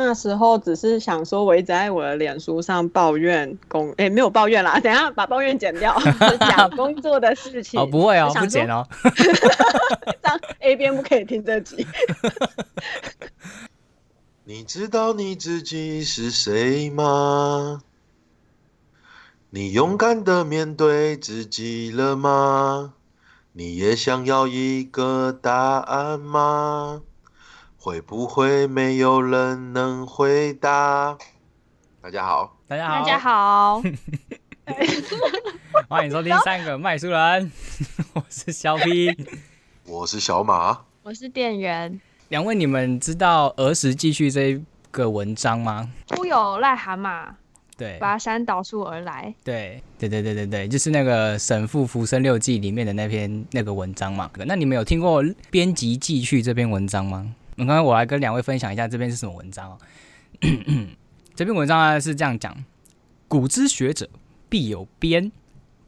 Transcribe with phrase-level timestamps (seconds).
[0.00, 6.00] 那时候只是想说，我一直在我的脸书上抱怨工，哎，没有抱怨啦， 等下把抱怨剪掉，
[6.38, 7.80] 讲 工作的事情。
[7.80, 8.86] 哦，不会哦，不剪哦。
[10.22, 11.84] 当 A 边不可以听这集。
[14.44, 17.82] 你知道你自己是谁吗？
[19.50, 22.94] 你勇敢的面对自己了吗？
[23.52, 27.02] 你也想要一个答案吗？
[27.80, 31.16] 会不会没有人能回答？
[32.02, 33.82] 大家好，大家好，大家好，
[35.88, 37.52] 欢迎收听三个卖书人，
[38.14, 39.16] 我是小 P，
[39.86, 42.00] 我是小马，我是店员。
[42.30, 45.88] 两位，你们知道《儿时记叙》这个文章吗？
[46.16, 47.28] 忽有癞蛤蟆，
[47.76, 49.32] 对，跋山倒树而来。
[49.44, 54.28] 对，对对对对对，就是那个《神父浮生六记》里面的那篇那个文章嘛。
[54.34, 57.32] 那你们有听过《编辑记叙》这篇文章吗？
[57.66, 59.78] 刚刚我来跟两位分享一下这篇是什么文章哦。
[61.34, 62.64] 这篇文章呢是这样讲：
[63.26, 64.08] 古之学者
[64.48, 65.32] 必有编，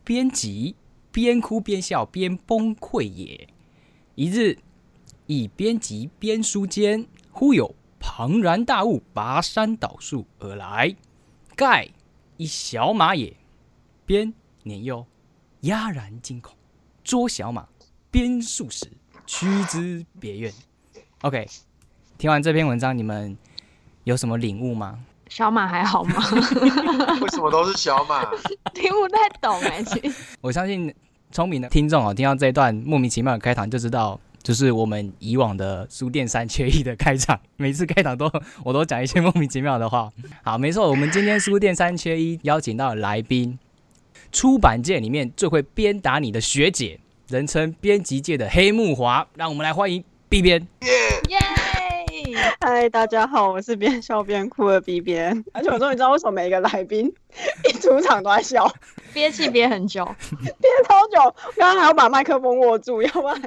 [0.03, 0.75] 编辑
[1.13, 3.49] 边哭边笑边崩溃也。
[4.17, 4.59] 一日，
[5.27, 10.97] 以编辑编书间，忽有庞然大物拔山倒树而来，
[11.55, 11.89] 盖
[12.37, 13.37] 一小马也。
[14.05, 14.35] 编
[14.65, 15.07] 年幼，
[15.61, 16.57] 哑然惊恐，
[17.05, 17.69] 捉小马
[18.11, 18.91] 编数时，
[19.25, 20.53] 驱之别院。
[21.23, 21.47] OK，
[22.17, 23.37] 听完这篇文章，你们
[24.05, 24.99] 有什么领悟吗？
[25.29, 26.15] 小马还好吗？
[27.21, 28.25] 为什么都是小马？
[28.73, 29.85] 听不太懂哎。
[30.41, 30.93] 我相信
[31.31, 37.39] 聪明的听众哦，听到这一段莫名其妙的开场，就知道就是我们以往的书店三缺一的开场。
[37.59, 38.33] 每次开场都
[38.65, 40.11] 我都讲一些莫名其妙的话。
[40.43, 43.59] 好，没错，我们今天书店三缺一邀请到来宾，
[44.33, 50.03] 出版界里面最会鞭打你的学姐，人称编辑界的黑木华，让我们来欢迎。
[50.31, 50.65] B 边，
[51.29, 51.39] 耶！
[52.61, 57.13] 嗨，大家好，我是边笑边哭的 B 边， 而且我终于知道为什么每一个来宾
[57.69, 58.73] 一出场都在笑，
[59.13, 63.43] 憋气憋很久， 憋超久，刚刚还要把麦克风握住，要不然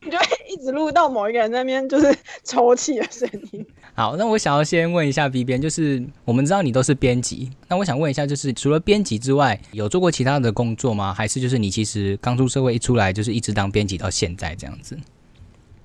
[0.00, 3.66] 你就会一直录到某一个人那边就是抽泣的声音。
[3.92, 11.12] 好，那我想要先问一下 B 边，就是我们知道你都是编辑，那我想问一下，就是除了编辑之外，有做过其他的工作吗？
[11.12, 14.96] 还是就是你其实刚出社会一出来就是一直当编辑到现在这样子？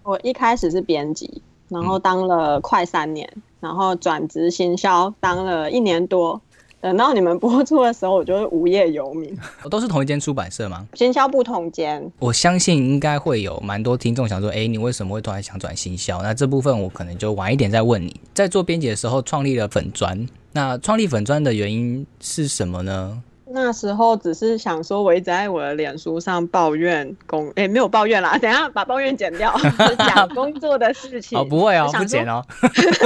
[0.03, 6.39] 我一开始是编辑，然后当了快三年，然后转职行销，当了一年多。
[6.81, 9.33] 等到你们播出的时候，我就是无业游民。
[9.63, 10.85] 我都是同一间出版社吗？
[10.95, 12.11] 行销不同间。
[12.19, 16.21] 我相信应该会有蛮多听众想说，哎，你为什么会突然想转行销？
[16.21, 18.19] 那这部分我可能就晚一点再问你。
[18.33, 20.27] 在做编辑的时候，创立了粉砖。
[20.51, 23.23] 那创立粉砖的原因是什么呢？
[23.53, 29.55] 那时候只是想说，我一直在我的脸书上抱怨工，哎，没有抱怨啦， 等下把抱怨剪掉，
[29.99, 31.37] 讲工作的事情。
[31.37, 32.43] 哦，不会哦，不剪哦。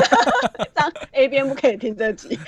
[0.73, 2.39] 当 A 边不可以听这集。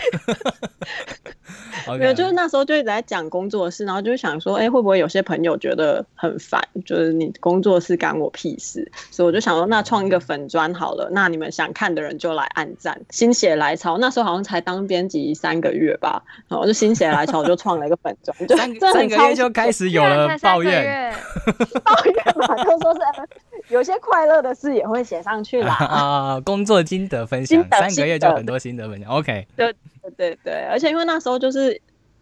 [1.98, 6.62] 没有，就是那时候就一直在讲工作室，然后就想说，哎，会不会有些朋友觉得很烦？
[6.86, 13.98] 就是你工作室干我屁事，所以我就想说，那创一个粉砖好了，那你们想看的人就来按赞，心血来潮。
[13.98, 21.12] 那时候好像才当编辑三个月吧，然后就心血来潮就创了一个粉砖，就三三个月就开始有了抱怨，
[21.84, 23.00] 抱怨嘛，就说是
[23.74, 25.74] 有些快乐的事也会写上去啦。
[25.74, 29.48] 啊，工作心得分享，三个月就很多心得分享，OK。
[29.56, 29.74] 对
[30.16, 31.82] 对对，而且因为那时候就是。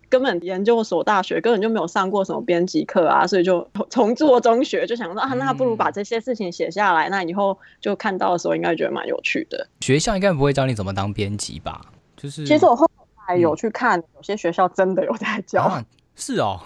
[0.09, 9.67] 根本研究所大学根本就没有上过什么编辑课啊，所以就从做中学，就想说啊，那不如把这些事情写下来，那以后就看到的时候应该觉得蛮有趣的。
[9.81, 11.81] 学校应该不会教你怎么当编辑吧？
[12.16, 12.89] 就是，其实我后
[13.27, 15.81] 来有去看，有些学校真的有在教。
[16.15, 16.59] 是哦，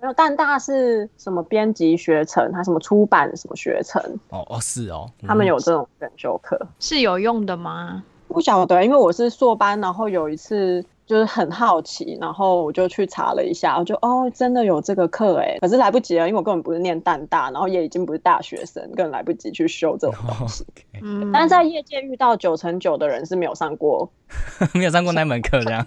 [0.00, 4.00] 没有，但大是什么编辑学程，还什么出版什么学程？
[4.30, 8.02] 哦哦，是哦，他们有这种选修课，是有用的吗？
[8.28, 10.84] 不晓得，因为我是硕班，然后有一次。
[11.06, 20.64] 就是很好奇，然后我就去查了一下，我就哦，真的有这个课哎，可是来不及了，因为我根本不是念淡大，然后也已经不是大学生，根本来不及去修这种东西。
[21.02, 24.10] 嗯，但是在业界遇到九成九的人是没有上过，
[24.72, 25.86] 没有上过那门课这样。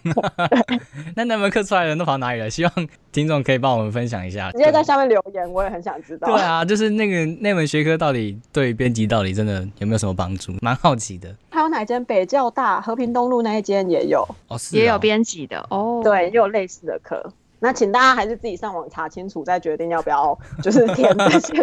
[1.16, 2.50] 那那门课出来的人都跑哪里了？
[2.50, 2.72] 希望
[3.12, 6.28] 听众可以帮我们分享一下，直接在下面留言，我也很想知道。
[6.28, 10.54] 对啊，就是那个那门学科到底对编辑到底真的有没有什么帮助？
[10.62, 11.34] 蛮好奇的。
[11.50, 17.32] 还有哪间北教大和平东路那一间也有哦，是也有编辑的哦，对，也有类似的课。
[17.60, 21.56] 那请大家还是自己上网查清楚，再决定要不要 就是填这些。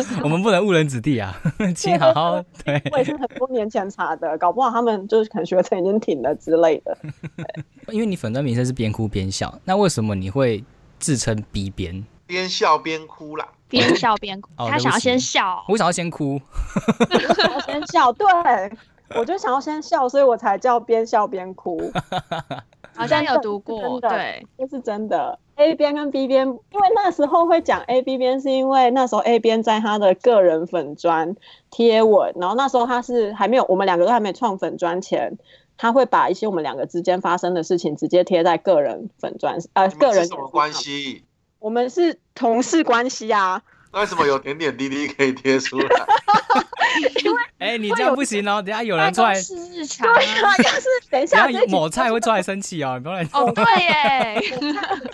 [0.22, 1.34] 我们不能误人子弟啊，
[1.74, 2.80] 请好好对。
[2.92, 6.96] 我也是很多年前查的，搞不好他们就是可能学成已经停了之类的。
[7.88, 10.62] 因为你粉砖名称是边哭边笑，那为什么你会
[10.98, 12.04] 自称 B 边？
[12.26, 14.50] 边笑边哭啦，边笑边哭。
[14.56, 16.40] 他想要先笑，我想要先哭。
[17.66, 18.26] 先笑，对。
[19.16, 21.92] 我就想要先笑，所以我才叫边笑边哭。
[23.00, 25.38] 好像有读过，对，这是真的。
[25.56, 31.34] A 边跟 B 边，因为那时候会讲 A B 边，是因为那时候 A 边在他的个人粉砖
[31.70, 35.38] 贴文，然后那时候他是还没有，我们两个都还没创粉砖前，
[35.76, 40.72] 他会把一些我们两个之间发生的事情直接贴在个人粉砖，呃，个人什么关？
[40.72, 41.24] 系？
[41.58, 43.62] 我们是同事关系啊。
[43.92, 45.88] 那为什么有点点滴滴可以贴出来？
[47.58, 53.28] 哎、你这样不行哦，等下有人办出来对啊啊，，要是等一下某菜会出来生气哦，你不要乱。
[53.32, 54.40] 哦，对耶，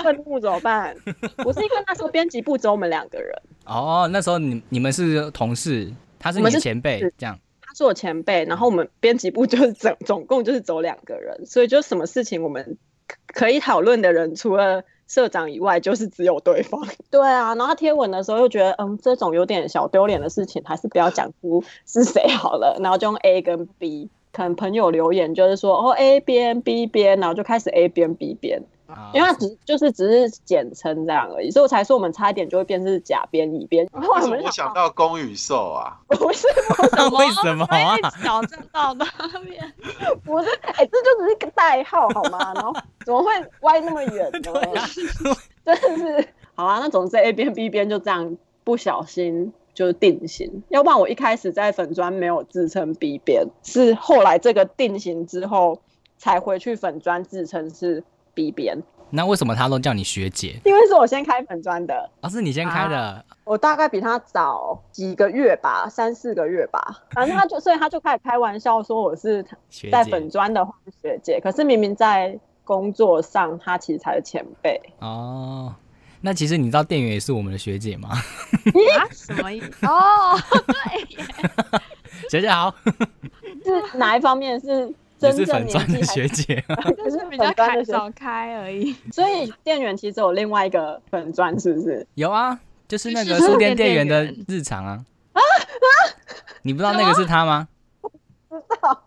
[0.03, 0.97] 愤怒怎么办？
[1.45, 3.33] 我是因为那时候编辑部只有我们两个人，
[3.65, 7.39] 哦，那时候你你们是同事，他是我们是你的前辈，这样。
[7.61, 16.81] 他是我前辈，然后我们编辑部就是总总共就是走两个人，所以就什么事情我们可可以讨论的人，除了社长以外，就是只有对方。
[17.11, 24.09] 对啊，然后他贴文的时候又觉得，嗯，这种有点小丢脸的事情，还是不要讲出是谁好了，然后就用 A 跟 B。
[24.33, 28.63] 可能朋友留言就是说，哦 A 边 B 边，然后就开始 A 边 B 边，
[29.13, 33.89] 因为它只就是只是简称这样而已，所以我才说我们差一点就会变成是甲边乙边。
[33.93, 35.99] 然后为什么们想到公与受啊？
[36.09, 36.47] 不是
[37.19, 37.97] 为什么啊？
[38.23, 39.05] 矫正到那
[39.41, 39.73] 边，
[40.25, 42.53] 不是，哎、这就只是个代号好吗？
[42.55, 42.73] 然后
[43.05, 43.31] 怎么会
[43.63, 44.41] 歪那么远呢？
[44.43, 55.81] 真的是，好啊，那总之 A 边 B 边就这样不小心就定型，要不然我一开始在粉砖没有自称 B 边，是后来这个定型之后
[56.19, 58.05] 才回去粉砖自称是
[58.37, 58.77] B 边，
[59.09, 60.61] 那为什么他都叫你学姐？
[60.67, 74.79] 因为是我先开粉砖的，啊，是你先开的，我大概比他早几个月吧，三四个月吧，反正他就 所以他就开始开玩笑说我是学在粉砖的话是学姐，可是明明在工作上他其实才是前辈。
[74.99, 75.75] 哦。
[76.23, 78.09] 那其实你知道店员也是我们的学姐吗？
[78.11, 79.87] 啊，什么意思？
[79.87, 80.37] 哦，
[80.67, 82.75] 对学姐好，
[83.63, 86.65] 是哪一方面是你真是正年纪粉砖的学还姐。
[87.05, 88.95] 就是比较开早开而已。
[89.13, 92.07] 所以店员其实有另外一个粉钻，是不是？
[92.15, 92.59] 有啊，
[92.89, 95.05] 就是那个就是书店店员的日常啊。
[95.33, 95.41] 啊
[96.63, 97.69] 你不知道那个是他吗？
[98.51, 99.05] 知道，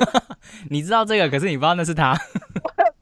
[0.70, 2.14] 你知道这个，可是你不知道那是他。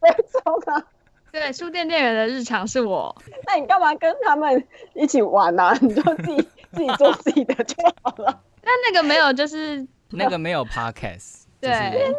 [0.00, 0.82] 没错吗？
[1.30, 3.14] 对，书店店员的日常是我，
[3.46, 8.42] 那你干嘛跟他们一起玩呢、你就自己自己做自己的就好了。
[8.60, 12.16] 但那个没有，就是那个没有 podcast，对就是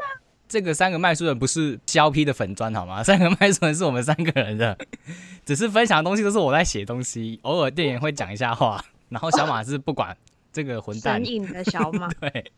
[0.53, 3.01] 这个三个卖书人不是肖 P 的粉砖好吗？
[3.03, 4.77] 三个卖书人是我们三个人的，
[5.43, 8.79] 只是分享的东西都是我在写东西，偶尔店员会讲一下话，
[9.09, 10.15] 然后小马是不管
[10.51, 12.07] 这个混蛋神，隐的小马。
[12.21, 12.51] 对，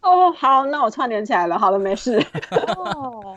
[0.00, 1.56] 哦，好，那我串联起来了。
[1.56, 2.18] 好了，没事。
[2.50, 3.36] 哦，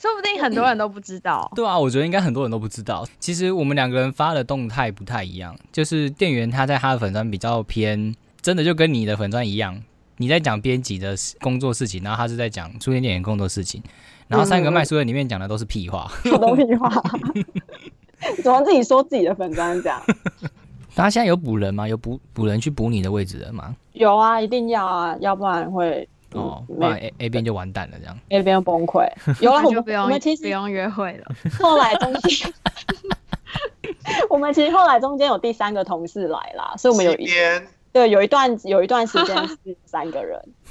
[0.00, 1.48] 说不定很多人都不知道。
[1.54, 3.06] 对啊，我觉得应该很多人都不知道。
[3.20, 9.80] 其实我们两个人发的动态不太一样，就是店员他在他的粉砖比较偏，真的就跟你的粉砖一样，
[10.18, 13.82] 你在讲编辑的工作事情，然后他是在讲书店店员工作事情，
[14.28, 16.10] 然后三个卖书的里面讲的都是屁话。
[16.24, 16.90] 什么屁话？
[18.42, 20.02] 怎么自己说自己的粉砖这样？
[20.94, 21.86] 他现在有补人吗？
[21.86, 23.76] 有补补人去补你的位置了吗？
[23.92, 28.18] 有啊，一定要啊，要不然会哦，嗯不然 A A 边就完蛋了，这样。
[28.30, 29.06] A 边崩溃。
[29.42, 31.26] 有啊，我们就不用我们其实不用约会了。
[31.60, 32.52] 后来中间，
[34.30, 37.66] 我们其实后来中间有第三个同事来啦，所以我们有一西边
[37.96, 39.56] 对有一段有一段时间是
[39.86, 40.38] 三个人，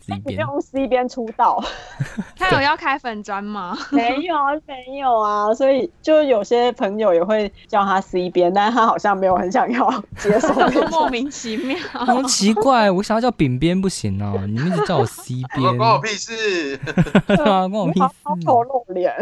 [0.00, 1.62] 这一边你不用 C 边出道，
[2.34, 3.76] 他有要开粉砖吗？
[3.92, 10.48] 没有啊，没有啊，所以就有些朋友也会叫他 C 边，但是他好像没有很想要接受
[10.90, 11.76] 莫名其妙。
[11.92, 16.78] 好奇怪，我想要叫饼边不行哦，你们一直叫我 C 边，关我屁事！
[17.26, 18.06] 对啊，关我屁事。
[18.46, 19.14] 丑露脸，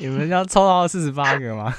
[0.00, 1.74] 你们要抽到四十八个吗？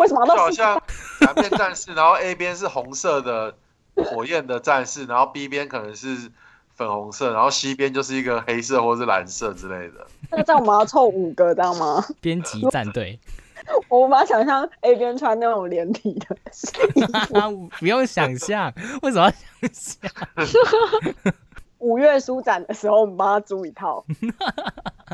[0.00, 0.82] 为什么就好像
[1.20, 3.54] 蓝边战士，然后 A 边是红色的
[3.94, 6.30] 火焰的战士，然后 B 边可能是
[6.74, 10.06] 粉红色，然后 C 边就是一个黑色或是蓝色之类的。
[10.30, 12.02] 那这样我们要凑五个，知道吗？
[12.20, 13.18] 编辑战队，
[13.88, 17.68] 我无法想象 A 边穿那种连体的衣服。
[17.78, 21.34] 不用想象，为什么要想象？
[21.78, 24.04] 五月书展的时候，我们帮他租一套，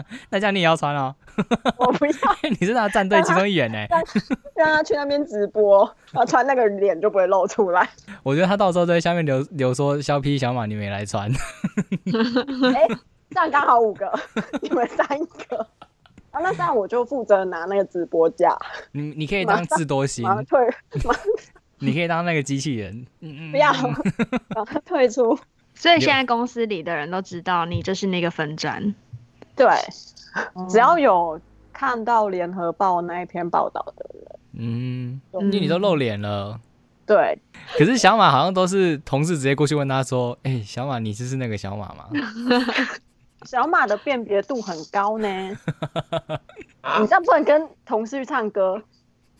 [0.30, 1.14] 那这样你也要穿哦，
[1.78, 2.12] 我不要
[2.60, 3.78] 你是他的战队其中一员呢。
[4.54, 7.88] 让他去那边直播，然后穿那个脸就不会露出来。
[8.22, 12.88] 我觉得他到时候在下面留留说肖 P 小马你们也来穿，哎、
[13.30, 14.10] 这样刚好五个，
[14.62, 15.66] 你们三个。
[16.30, 18.56] 啊，那这样我就负责拿那个直播架，
[18.92, 20.60] 你你可以当智多星退，
[21.78, 23.06] 你可以当那个机器人。
[23.20, 23.94] 嗯嗯，不要嗯，
[24.48, 25.38] 把它退出。
[25.74, 28.94] 所以现在公司里的人都知道你就是那个粉砖。
[29.56, 29.66] 对，
[30.68, 31.40] 只要有
[31.72, 36.60] 看到联合报那一篇报道的人，嗯，因为你都露脸了，
[37.06, 37.38] 对，
[37.78, 42.08] 可是小马好像都是同事直接过去问他说：“哎、小马，你就是那个小马吗？
[43.46, 45.28] 小马的辨别度很高呢。
[46.80, 48.82] 啊 你这样不能跟同事去唱歌，？”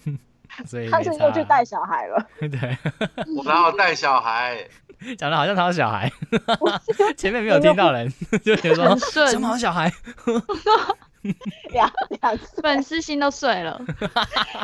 [0.65, 2.27] 所以他是又去带小孩了。
[2.41, 2.79] 对，
[3.37, 4.67] 我哪有带小孩？
[5.19, 6.11] 讲的好像他有小孩，
[7.19, 8.11] 前面没有听到人，
[8.43, 9.93] 就觉得说什么小马小孩，
[11.71, 13.79] 两两 粉丝心都碎了。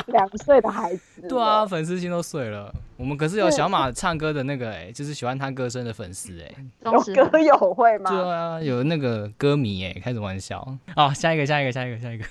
[0.07, 2.73] 两岁的孩子，对啊，，粉丝心都碎了。
[2.97, 6.51] 我们可是有小马唱歌的那个、哎，就是喜欢他歌声的粉丝，哎，
[6.83, 8.09] 有歌友会吗？
[8.09, 10.67] 对啊，有那个歌迷，哎，开什么玩笑？
[10.95, 12.25] 哦，下一个，下一个，下一个，下一个，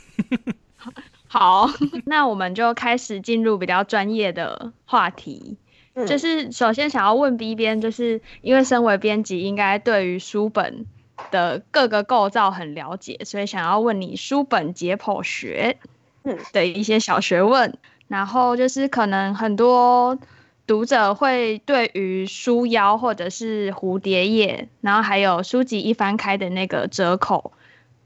[1.32, 1.66] 好，
[2.04, 5.56] 那我们就开始进入比较专业的话题。
[5.94, 10.84] 嗯就是首先想要问 B 编，就是因为身为编辑，应该对于书本
[11.30, 15.78] 的各个构造很了解，所以想要问你书本解剖学
[16.24, 17.78] 嗯的一些小学问。
[18.08, 20.18] 然后就是可能很多
[20.66, 27.52] 读者会对于书腰或者是蝴蝶叶，然后还有书籍一翻开的那个折口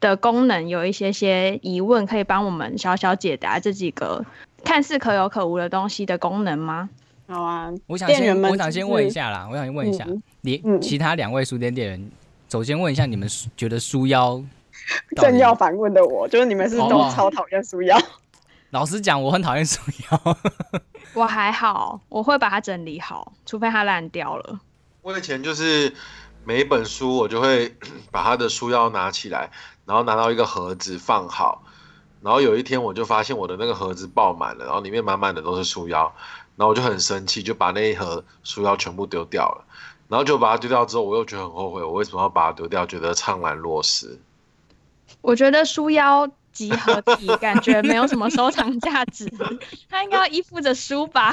[0.00, 4.24] 的功能有一些些疑问，可以帮我们小小解答这几个
[4.64, 6.88] 看似可有可无的东西的功能吗？
[7.28, 12.10] 好啊，我想先，店员们我想先问一下啦，我想先问一下嗯，你嗯其他两位书店店员，
[12.48, 14.40] 首先问一下你们觉得书腰
[15.16, 18.00] 正要反问的我，就是你们是哦都超讨厌书腰，
[18.70, 20.36] 老实讲，我很讨厌书腰。
[21.14, 24.60] 我还好，我会把它整理好，除非它烂掉了。
[25.02, 25.92] 我以前就是
[26.46, 27.74] 每一本书，我就会
[28.12, 29.50] 把他的书腰拿起来，
[29.84, 31.64] 然后拿到一个盒子放好。
[32.22, 36.12] 然后有一天我就发现我的那个盒子爆满了，然后里面满满的都是书腰，
[36.54, 39.64] 然后我就很生气，就把那一盒书腰全部丢掉了。
[40.08, 42.86] 然后就把它丢掉之后，我又觉得很后悔，我为什么要把它丢掉？
[42.86, 44.16] 觉得怅然若失。
[45.20, 49.28] 我觉得书腰集合体感觉没有什么收藏价值，
[49.90, 51.32] 它应该要依附着书吧？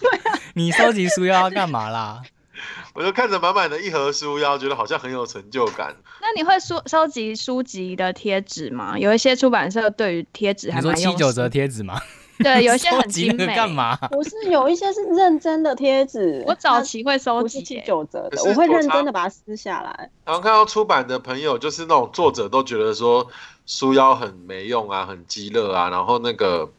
[0.00, 2.22] 对 啊你收集书腰要干嘛啦？
[2.94, 5.94] 我就看着满满的一盒书腰，觉得好像很有成就感。
[6.20, 8.98] 那你会收收集书籍的贴纸吗？
[8.98, 12.00] 有一些出版社对于贴纸还蛮用心七九折贴纸吗？
[12.38, 13.46] 对，有一些很 精美。
[13.54, 13.70] 干？
[13.70, 13.96] 嘛？
[14.10, 20.10] 不是有一些是认真的贴纸，我早期会它收不是七集、九折的，我会认真的把它撕下来。
[20.24, 23.26] 然后看到出版的朋友，就是那种作者都觉得说
[23.64, 26.70] 书腰很没用啊，很鸡肋啊，然后那个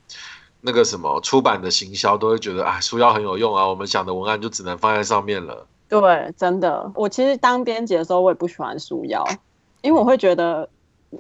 [0.62, 5.66] 那个什么出版的行销都会觉得啊，书腰很有用啊，我们想的文案就只能放在上面了。
[5.88, 9.24] 对，真的，我其实当编辑的时候，我也不喜欢书腰，
[9.82, 10.68] 因为我会觉得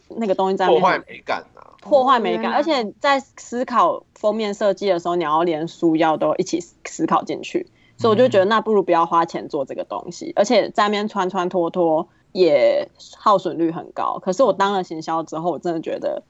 [0.10, 1.64] 那个东西在破坏美感啊。
[1.80, 7.68] 破坏美感，而且在思考封面设计的时候，你要连书腰都一起思考进去，
[7.98, 14.20] 所以我就觉得那不如不要花钱做这个东西，而且在那边穿穿脱脱也耗损率很高。
[14.20, 16.24] 可是我当了行销之后，我真的觉得。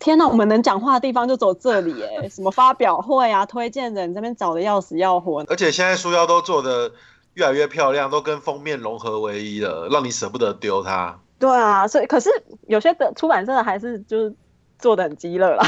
[0.00, 6.90] 天呐，我们能讲话的地方就走这里哎， 什么发表会啊、推荐人这边找的要死要活，而且现在书腰都做的
[7.34, 11.16] 越来越漂亮，都跟封面融合为一了，让你舍不得丢它。
[11.38, 12.28] 对啊，所以可是
[12.66, 14.34] 有些的出版社还是就是
[14.78, 15.62] 做的很鸡肋啦，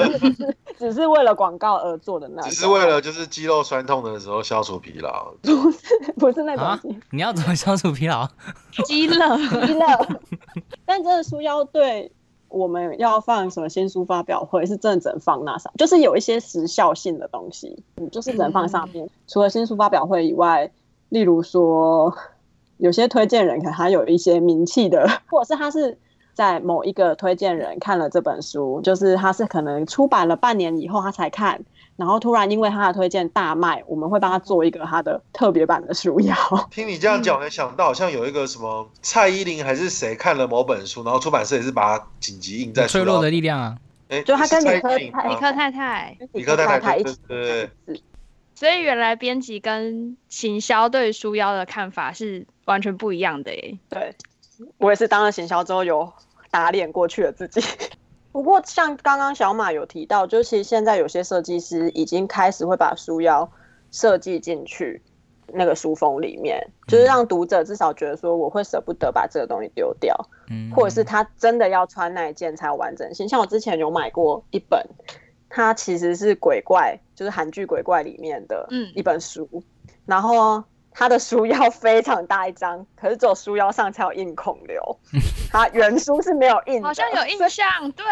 [0.78, 5.32] 只是为了广告而做的那，只是为了就是肌肉酸痛的时候消除疲劳。
[5.42, 5.78] 不是
[6.18, 8.28] 不是那啊种鸡你要怎么消除疲劳？
[8.84, 9.38] 肌肋。
[9.66, 9.86] 肌肋。
[10.84, 12.10] 但真的书腰对
[12.48, 19.08] 我们要放什么新书发表会是真的只能放那上，就是有一些时效性的东西，嗯，就是只能放上面。
[19.26, 20.70] 除了新书发表会以外，
[21.08, 22.14] 例如说
[22.78, 25.98] 有些推荐人可能他有一些名气的， 或者是他是。
[26.36, 31.64] 在某一个推荐人看了这本书，就是他是可能出版了半年以后他才看，
[31.96, 36.36] 然后突然因为他的推荐大卖，我们会帮他做一个他的特别版的书腰。
[36.70, 43.76] 听你这样讲，我想到好像有一个什么蔡依林还是谁看了某本书，然后出版社也是把它紧急印在书脆弱的力量啊！
[44.08, 48.02] 哎，就他跟是蔡理科太理科太太，理科太太一起对对对
[48.54, 53.78] 所以原来编辑跟行销对于书腰的看法是完全不一样的耶。
[53.90, 54.14] 对，
[54.78, 56.10] 我也是当了行销之后有
[56.50, 57.60] 打脸过去了自己。
[58.36, 63.50] 不过像刚刚小马有提到，就是其实现在有些设计师已经开始会把书腰
[63.90, 65.00] 设计进去
[65.46, 70.14] 那个书封里面，就是让读者至少觉得说我会舍不得把这个东西丢掉，
[70.50, 73.26] 嗯，或者是他真的要穿那一件才有完整性。
[73.26, 74.86] 像我之前有买过一本，
[75.48, 78.92] 它其实是鬼怪，就是韩剧鬼怪里面的嗯。
[78.94, 79.48] 一本书，
[80.04, 80.62] 然后
[80.98, 84.98] 它的书腰非常大一张，可是只有书腰上才有印孔流，
[85.52, 88.04] 它原书是没有印的，好像有印象，对，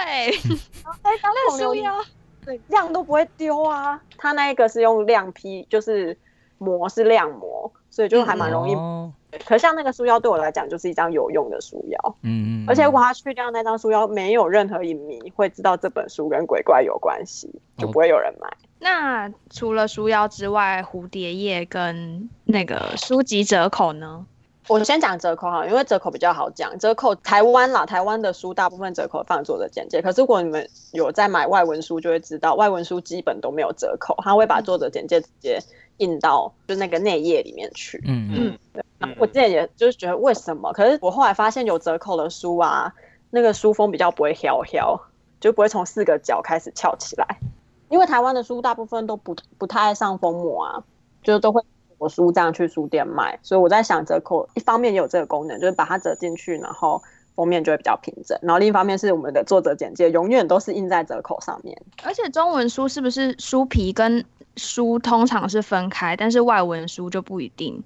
[1.02, 2.04] 那张那孔流书腰
[2.44, 3.98] 对量都不会丢啊。
[4.18, 6.14] 它那一个是用亮批，就是
[6.58, 8.74] 膜是亮膜，所以就还蛮容易。
[8.74, 9.10] 哦
[9.44, 12.16] 可像那个书腰对我来讲就是一张有用的书腰。
[12.22, 18.48] 嗯嗯，而且如果他去掉那张书腰，没有任何影迷会知道这本书跟鬼怪有关系，就不会有人买。
[18.84, 24.26] 那除了书腰之外，蝴蝶页跟那个书籍折扣呢？
[24.68, 26.78] 我先讲折扣哈，因为折扣比较好讲。
[26.78, 30.02] 折扣台湾啦，台湾的书大部分折扣放作者简介。
[30.02, 35.58] 可是如果你们有在买外文书，就会知道外文书基本都没有折扣，他会把作者简介直接
[35.96, 38.02] 印到就那个内页里面去。
[38.06, 38.84] 嗯嗯，对。
[39.18, 40.70] 我之前也就是觉得为什么？
[40.74, 42.92] 可是我后来发现有折扣的书啊，
[43.30, 45.00] 那个书封比较不会翘翘，
[45.40, 47.38] 就不会从四个角开始翘起来。
[47.88, 50.84] 因为台湾的书大部分都不不太爱上封膜啊，
[51.22, 51.62] 就都会。
[51.98, 57.00] 我书这样去书店卖，所以我在想折扣一方面也有这个功能，就是把它折进去，然后
[57.34, 58.36] 封面就会比较平整。
[58.42, 61.80] 然后另一方面是我们的作者简介永远都是印在折扣上面。
[62.02, 64.22] 而且中文书是不是书皮跟
[64.56, 67.82] 书通常是分开，但是外文书就不一定，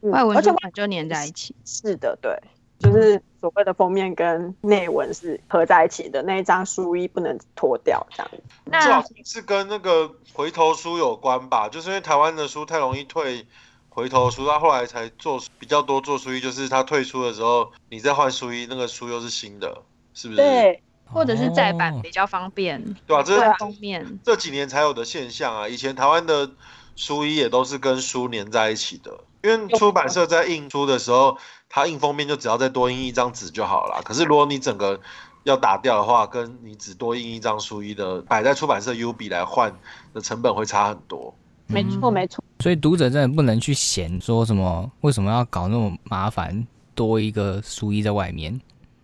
[0.00, 1.54] 外文书就粘在一起。
[1.64, 2.36] 是的，对，
[2.82, 8.30] 就是所谓的封面跟内文是合在一起的，那一张书衣不能脱掉这样。
[8.64, 10.12] 那是跟那个。
[10.34, 13.46] 回头书有关吧，就是因为台湾的书太容易退
[13.90, 19.82] 回头书，他后来才做比较多做书衣，就是他退出的时候，你再换书衣，那个书又是新的，
[20.14, 20.40] 是不是？
[20.40, 23.22] 对，或者是再版比较方便，对吧？
[23.22, 25.68] 这是封面这几年才有的现象啊。
[25.68, 26.50] 以前台湾的
[26.96, 31.36] 书衣也都是跟书粘在一起的，因为出版社在印书的时候，
[31.74, 34.02] 它印封面就只要再多印一张纸就好了。
[34.04, 35.00] 可是如果你整个
[35.44, 39.72] 要打掉的话，跟你只多印一张书衣的摆在出版社 U 比来换
[40.12, 41.34] 的成本会差很多。
[41.68, 42.44] 没错，没错。
[42.58, 48.60] 所以读者真的不能去嫌说什么为什么要搞那么麻烦，多一个书衣在外面。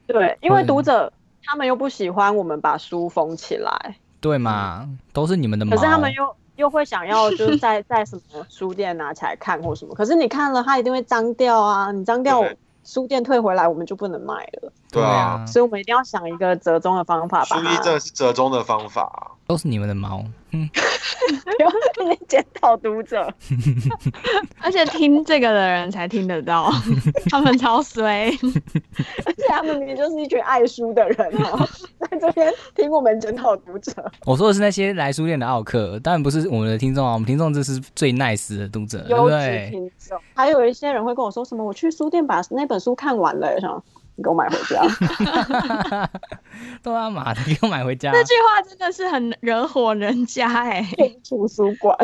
[0.07, 1.11] 对，因为读者
[1.43, 3.97] 他们又不喜欢我们把书封起来。
[4.21, 5.65] 对嘛，都是你们的。
[5.65, 12.45] 可是他们又又会想要就是在 在什么书店拿起来看或什么，可是你看了它一定会脏掉啊，你脏掉。
[12.85, 14.73] 书店退回来，我们就不能卖了。
[14.91, 17.45] 对啊，所以我们一定要想一个折中的方法。
[17.45, 20.25] 书衣真的是折中的方法，都是你们的猫。
[20.53, 20.69] 嗯，
[21.45, 21.71] 不要
[22.27, 23.33] 检讨读者，
[24.61, 26.71] 而且听这个的人才听得到，
[27.31, 28.31] 他们超衰，
[29.27, 31.69] 而且他们明明就是一群爱书的人哦，
[32.11, 33.93] 在这边听我们检讨读者。
[34.25, 39.69] 我说的是那些来书店的奥客，当然不是我们的听众啊，我们听众这是最 nice 的读者，对不对？
[39.71, 43.83] 听众，还有一些人会跟我说什么，我去书店把那本书看完了，想。
[44.19, 44.83] 你给我买回家，
[46.83, 48.11] 都他妈的给我买回家！
[48.11, 50.85] 这句话真的是很惹火人家哎。
[51.29, 51.97] 图书馆，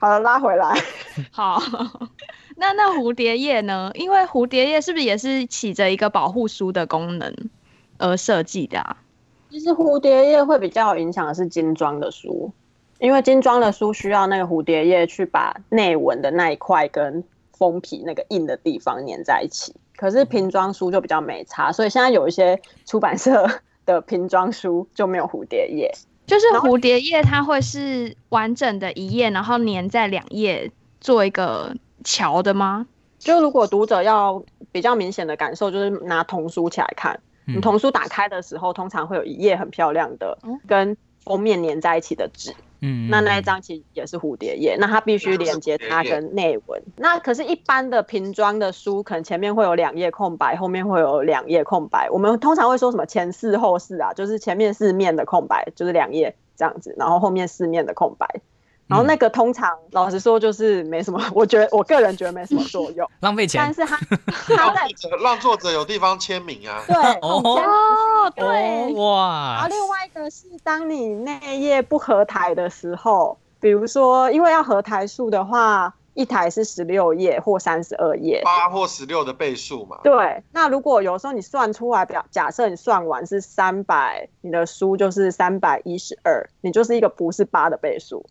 [0.00, 0.74] 好了，拉回来。
[1.30, 1.60] 好，
[2.56, 3.90] 那那蝴蝶叶呢？
[3.92, 7.34] 因为蝴蝶叶是不是也是起着一个保护书的功能
[7.98, 8.96] 而设计的啊？
[9.50, 12.50] 其实蝴蝶叶会比较有影响的是精装的书，
[12.98, 17.22] 因为精装的书需要那个蝴蝶叶去把内文的那一块跟
[17.52, 19.74] 封皮那个硬的地方粘在一起。
[19.96, 23.48] 可是瓶装书就比较没差，所以现在有一些出版社
[23.84, 25.92] 的瓶装书就没有蝴蝶页，
[26.26, 32.86] 就是蝴蝶页它会是完整的一页，然后粘在两页做一个桥的吗？
[33.18, 42.54] 就如果读者要比较明显的感受，就是拿童书起来看，你童书打开的时候，通常会有一页很漂亮的跟封面粘在一起的纸。
[42.80, 46.82] 嗯，那那一张其实也是蝴蝶页，那它必须连接它跟内文。
[46.96, 52.08] 那可是，一般的瓶装的书，可能前面会有两页空白，后面会有两页空白。
[52.10, 58.40] 我们通常会说什么前四后四啊，就是前面四面的空白，就是两页这样子，然后后面四面的空白。
[58.88, 63.60] 然后那个通常老实说就是没什么，我觉得我个人觉得没什么作用， 浪费钱。
[63.60, 63.96] 但是他
[64.56, 64.86] 他在
[65.22, 66.82] 让作者有地方签名啊。
[66.86, 69.54] 对哦，对哇。
[69.54, 79.98] 然后另外一个是当你内页不合台的时候，比如说因为要合台数的话，一台是十六页或三十二页，八或十六的倍数嘛。
[80.04, 88.24] 对，那如果有时候你算出来表，假设你算完是三百，你的书就是三百一十二，你就是一个不是八的倍数。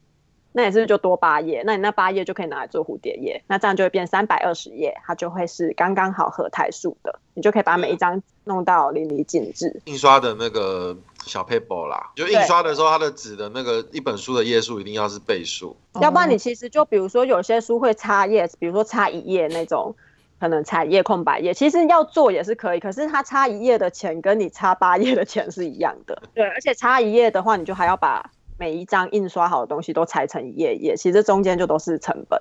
[0.58, 9.82] 那你是不就多八页，那你那八页就可以拿来做蝴蝶页，那这样就会变三百二十页，它就会是刚刚好合台数的，你就可以把每一张弄到淋漓尽致。
[9.84, 19.94] 印刷的那个小 paper 啦，就印刷的时候，它的纸的那个一本书的页数一定要是倍数，要不然你其实就比如说有些书会插页，比如说插一页那种，
[20.40, 26.24] 可能插页空白页，其实要做也是可以，可是它插一页的钱跟你插八页的钱是一样的。
[26.34, 28.32] 对，而且插一页的话，你就还要把。
[28.58, 32.40] 每一张印刷好的东西都裁成一页页，其实中间就都是成本，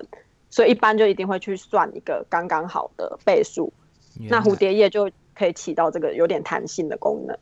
[0.49, 3.71] 所以一般就一定会去算一个刚刚好的倍数。
[4.29, 7.37] 那蝴蝶页就可以起到这个有点弹性的功能。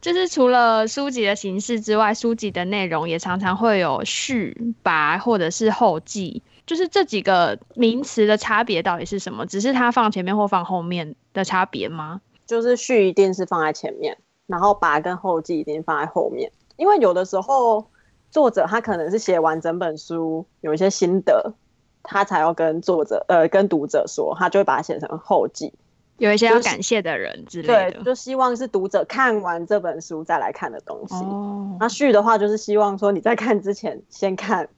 [0.00, 6.42] 就是除了书籍的形式之外，书籍的内容也常常会有序、拔或者是后记。
[6.64, 9.44] 就是这几个名词的差别到底是什么？
[9.46, 12.20] 只是它放前面或放后面的差别吗？
[12.46, 16.50] 就是序一定是放在前面，然后拔跟后记一定放在后面。
[16.76, 17.86] 因为有的时候
[18.30, 21.54] 作者他可能是写完整本书有一些心得，
[22.02, 25.72] 他才要跟作者呃跟读者说，他就会把它写成后记。
[26.18, 28.04] 有一些要感谢的人之类对，的。
[28.04, 31.14] 就希望是读者看完这本书再来看的东西。
[31.16, 34.68] 哦，那序的话，就是希望说你在看之前先看，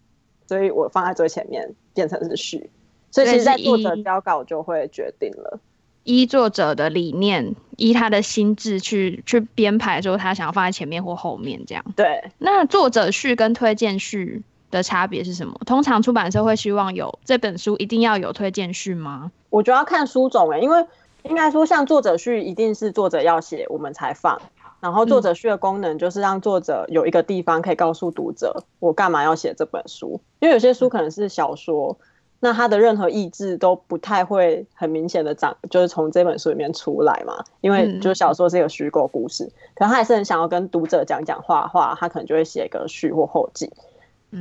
[0.46, 2.70] 所以我放在最前面变成是序。
[3.10, 5.60] 所以其实，在作者交稿就会决定了。
[6.04, 11.84] 依作者的理念，依他的心智去去编排，说他想要放在前面或后面这样。
[11.96, 15.58] 对，那作者序跟推荐序的差别是什么？
[15.66, 19.32] 通常出版社会希望有这本书一定要有推荐序吗？
[19.50, 20.86] 我觉得要看书种诶、欸因为
[21.24, 24.38] 应该说像作者序一定是作者要写，我们才放。
[24.80, 30.20] 然后作者序的功能就是让作者有一个地方可以告诉读者，我干嘛要写这本书。
[30.40, 31.96] 因为有些书可能是小说，
[32.40, 37.42] 那他的任何意志都不太会很明显的长，就是从这本书里面出来嘛。
[37.62, 43.70] 因为嗯就是小说是一个虚构故事，可他还是很想要跟读者讲讲话话，他可能就会写个序或后记。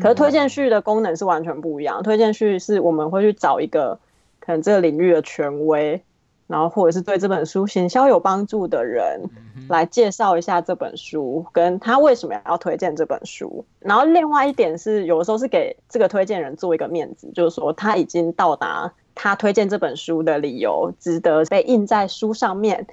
[0.01, 2.01] 可是推荐序的功能是完全不一样。
[2.01, 3.99] 推荐序是我们会去找一个
[4.39, 6.01] 可能这个领域的权威，
[6.47, 9.21] 然后或者是对这本书行销有帮助的人，
[9.69, 13.65] 来介绍一下这本书，跟他为什么要推荐这本书。
[13.79, 22.85] 然后另外一点是，有的时候是给这个推荐人做一个面子，就是说他已经到达他推荐这本书的理由，值得被印在书上面。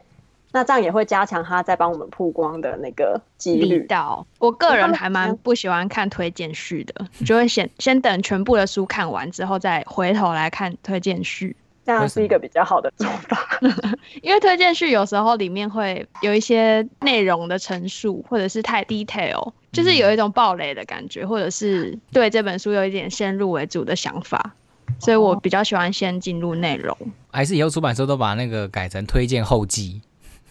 [0.53, 3.87] 那这样也会加强他在帮我们曝光的那个几率。
[3.87, 11.55] 到，我个人还蛮不喜欢看推荐序的，就会先先等全部的书看完之后，再回头来看推荐序。
[11.90, 13.59] 这样是一个比较好的做法。
[14.22, 24.55] 因为推荐序有时候里面会有一些内容的陈述，或者是太 detail，就是有一种暴雷的感觉，或者是对这本书有一点先入为主的想法，
[24.98, 26.96] 所以我比较喜欢先进入内容。
[27.31, 30.00] 还是以后出版社都把那个改成推荐后记？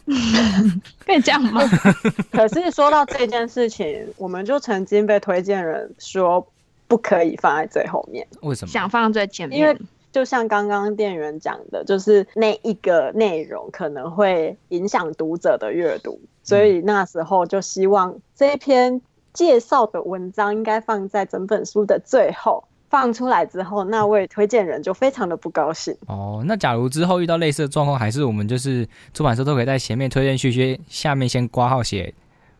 [1.06, 1.62] 可以这样吗？
[2.32, 6.46] 可是说到这件事情，我们就曾经被推荐人说
[6.88, 8.72] 不可以放在最后面，为什么？
[8.72, 9.78] 想放最前面，因为
[10.12, 19.02] 就像刚刚店员讲的，就是那一个内容可能会影响读者的阅读，所以那时候就希望这一篇
[19.34, 22.64] 介绍的文章应该放在整本书的最后。
[22.90, 25.96] 放出来之后，那位推荐人就非常的不高兴。
[26.08, 32.12] 哦，那假如之后遇到类似的状况，还是我们就是出版社都可以在前面推荐序先下面先挂号写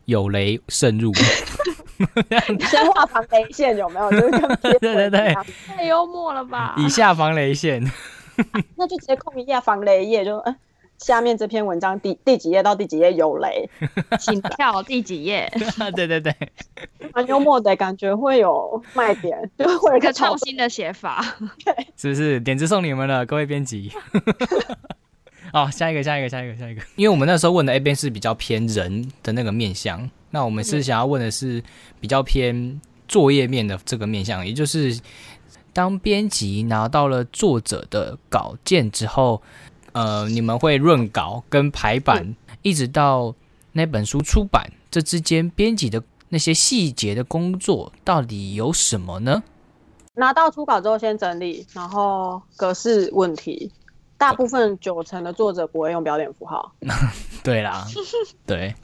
[0.04, 1.10] 有雷慎入，
[2.68, 4.10] 先画防雷线有没有？
[4.12, 5.34] 就是跟贴对对对
[5.66, 6.74] 太幽默了吧？
[6.78, 7.82] 以下防雷线。
[8.76, 10.56] 那就直接空一下防雷页，就嗯，
[10.98, 13.68] 下面这篇文章第第几页到第几页有雷，
[14.18, 15.50] 请跳第几页？
[15.94, 16.34] 对对对，
[17.12, 21.22] 蛮幽默的感觉，会有卖点，就会有一个创创新的写法。
[21.96, 22.40] 是不是？
[22.40, 23.92] 点子送你们了，各位编辑。
[25.52, 26.80] 哦，下一个，下一个，下一个，下一个。
[26.96, 31.62] 因为我们那时候问的 A 边是比较偏人的那个面向，那我们是想要问的是
[32.00, 34.98] 比较偏作业面的这个面向，也就是
[35.72, 39.42] 当编辑拿到了作者的稿件之后，
[39.92, 43.34] 呃，你们会润稿跟排版，一直到
[43.72, 49.42] 那本书出版，这之间编辑的那些细节的工作到底有什么呢？
[50.14, 53.72] 拿到初稿之后先整理，然后格式问题，
[54.18, 56.72] 大部分九成的作者不会用标点符号，
[57.42, 57.86] 对啦，
[58.44, 58.74] 对，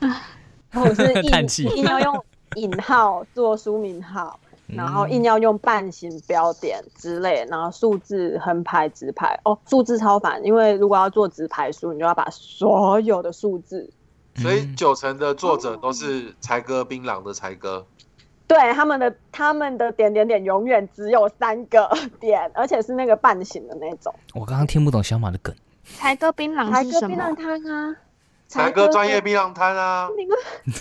[0.76, 13.90] 或者是硬 硬要用引号做书名号，然后嗯硬要用半形标点之类，然后数字横排直排哦，数字超烦，因为如果要做直排书，你就要把所有的数字
[14.36, 17.84] 所以嗯九成的作者都是才哥槟榔的才哥，
[18.46, 24.14] 对他们的他们的点点点永远只有三个 点，而且是那个半形的那种。
[24.34, 25.54] 我刚刚听不懂小马的梗。
[25.84, 27.36] 才哥槟榔是什才哥槟榔么？
[27.36, 27.96] 摊啊，
[28.48, 30.72] 才哥专业槟榔摊啊，你们你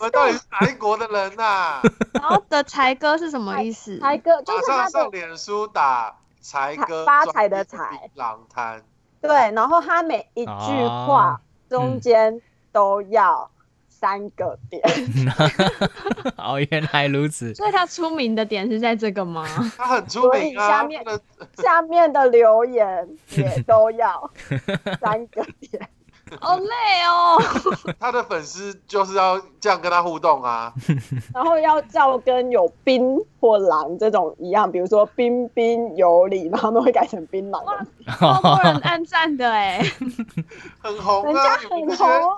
[0.00, 1.80] 们到底是哪一国的人呐、
[2.14, 3.98] 然后的才哥是什么意思？
[4.00, 8.82] 才哥就是他上脸书打才哥发财的财槟榔摊，
[9.20, 10.50] 对，然后他每一句
[11.06, 12.40] 话哦中间
[12.72, 13.50] 都要
[13.88, 14.82] 三个点，
[16.36, 17.54] 哦，原来如此。
[17.56, 19.44] 所以他出名的点是在这个吗？
[19.76, 20.68] 他很出名啊。
[20.68, 21.20] 下面的
[21.54, 24.30] 下面的留言也都要
[25.00, 25.88] 三个点。
[26.40, 26.66] 好累
[27.06, 27.40] 哦。
[28.00, 30.72] 他的粉丝就是要这样跟他互动啊。
[31.32, 37.86] 然后要叫跟有槟或狼这种一样，比如说彬彬有礼，然后都会改成槟榔的，
[38.18, 39.80] 超多人按赞的哎，
[40.82, 41.58] 很红人家啊！
[41.70, 42.36] 你们这些很红哦。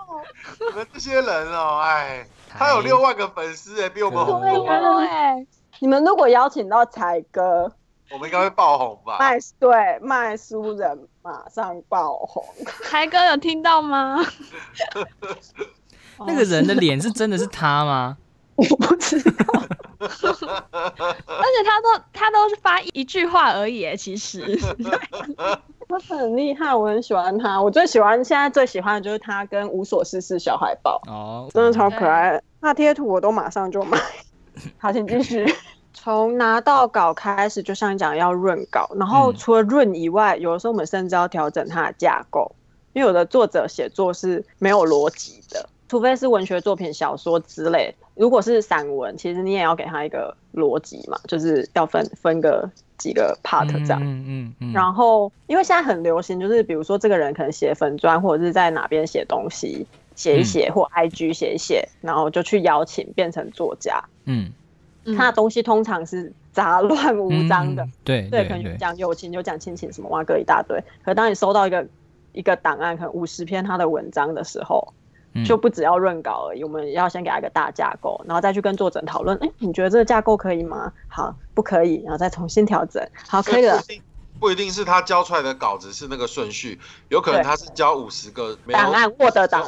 [0.60, 4.40] 你们这些人哦，哎，他有六万个粉丝哎，比我们红。
[4.40, 5.46] 多哎，
[5.80, 7.72] 你们如果邀请到才哥
[8.10, 9.18] 我们应该会爆红吧？
[9.18, 12.44] 卖对卖书人，马上爆红。
[12.90, 14.18] 台哥有听到吗？
[16.26, 18.16] 那个人的脸是真的是他吗？
[18.56, 19.44] 我不知道，
[20.00, 24.58] 而且他都他都是发一句话而已，其实
[25.88, 27.62] 他很厉害，我很喜欢他。
[27.62, 32.42] 我最喜欢现在最喜欢的就是他跟无所事事小海豹，哦，真的超可爱。
[32.60, 33.96] 那贴图我都马上就买。
[34.78, 35.46] 好，请继续。
[36.00, 42.50] 从拿到稿开始，就像你讲要润稿，然后嗯除了润以外，有的时候我们甚至要调整它的架构，
[42.92, 47.92] 因为有的作者写作是没有逻辑的，除非是文学作品、小说之类。
[48.14, 54.00] 如果是散文，其实你也要给他一个逻辑嘛，就是要分分个几个 part 这样。
[54.00, 64.02] 嗯嗯嗯，然后，因为现在很流行，就是比如说这个人可能写粉砖，或者是在哪边写东西，写一写，或 IG 写一写，然后就去邀请变成作家。
[64.24, 64.52] 嗯，
[65.16, 70.82] 他的东西通常是杂乱无章的，嗯，对对，可能讲友情，就讲亲情，什么哇哥一大堆。
[71.04, 71.86] 可当你收到一个
[72.32, 74.92] 一个档案，可能五十篇他的文章的时候，
[75.34, 80.92] 嗯就不只要润稿而已，我们要先给他一个大架构，然后再去跟作者讨论，哎，你觉得这个架构可以吗？
[81.08, 83.06] 好，不可以，然后再重新调整。
[83.28, 83.82] 好，可以了不。
[83.84, 84.02] 一定
[84.40, 89.66] 不一定是他交出来的稿子是那个顺序，有可能他是交五十个档案 Word 档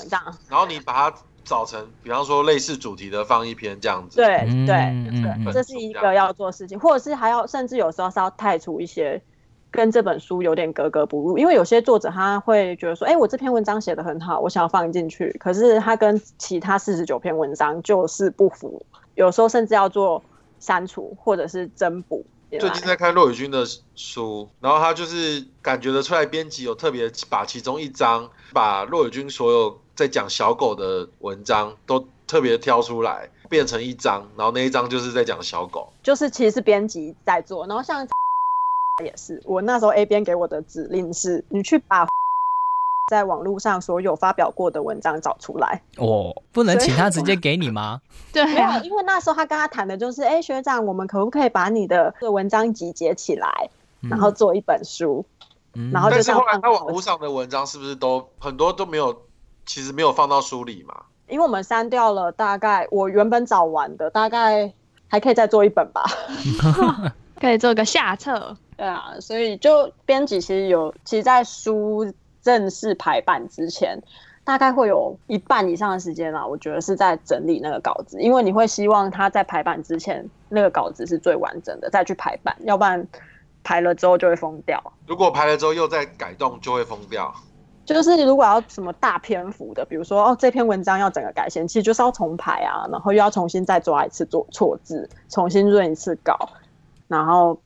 [0.48, 1.16] 然后你把它
[1.50, 4.18] 找成，比方说类似主题的放一篇这样子。
[4.18, 4.76] 对嗯对
[5.20, 9.20] 对，这是一个要做事情，或者是还要，甚至有时候是要太除一些
[9.72, 18.86] 跟这本书有点格格不入，因为有些作者他会觉得说，哎，我这篇文章写的很好，我想要放进去，可是他跟其他四十九篇文章就是不符，
[19.16, 20.22] 有时候甚至要做
[20.60, 22.24] 删除或者是增补。
[22.50, 35.92] 最近在看骆宇军的书，然后他就是感觉得出来，编辑有特别把其中一章，把骆宇军所有在讲小狗的文章都特别挑出来，变成一张，然后那一张就是在讲小狗。
[36.02, 38.08] 就是其实是编辑在做，然后像
[39.04, 42.08] 也是，我那时候 A 编给我的指令是，你去把
[43.12, 45.82] 在网络上所有发表过的文章找出来。
[45.98, 48.00] 哦，不能请他直接给你吗？
[48.32, 53.68] 对没有，因为那时候他跟他谈的就是，哎、学长，我们可不可以把你的文章集结起来，
[54.08, 55.26] 然后做一本书？
[55.74, 59.22] 嗯然后就但是后来他网络上的文章是不是都很多都没有，
[59.72, 60.92] 其实没有放到书里嘛？
[61.28, 64.72] 因为我们删掉了大概我原本找完的，大概
[65.06, 66.02] 还可以再做一本吧。
[67.40, 68.56] 可以做个下册。
[68.76, 73.96] 对啊，所以就编辑其实有，其实，在书正式排版之前，
[74.42, 83.06] 大概会有一半以上的时间啦，我觉得是在整理那个稿子，因为你会希望他在排版之前那个稿子是最完整的，再去排版，要不然
[83.62, 84.82] 排了之后就会疯掉。
[85.06, 87.32] 如果排了之后又再改动，就会疯掉。
[87.94, 96.36] 就是如果要什么大篇幅的，比如说哦这篇文章要整个改写，其实就是要重排啊，然后又要重新再抓一次做错字，重新润一次稿，
[97.08, 97.58] 然后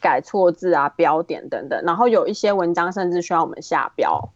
[0.00, 4.30] 改错字啊、标点等等，然后有一些文章甚至需要我们下标、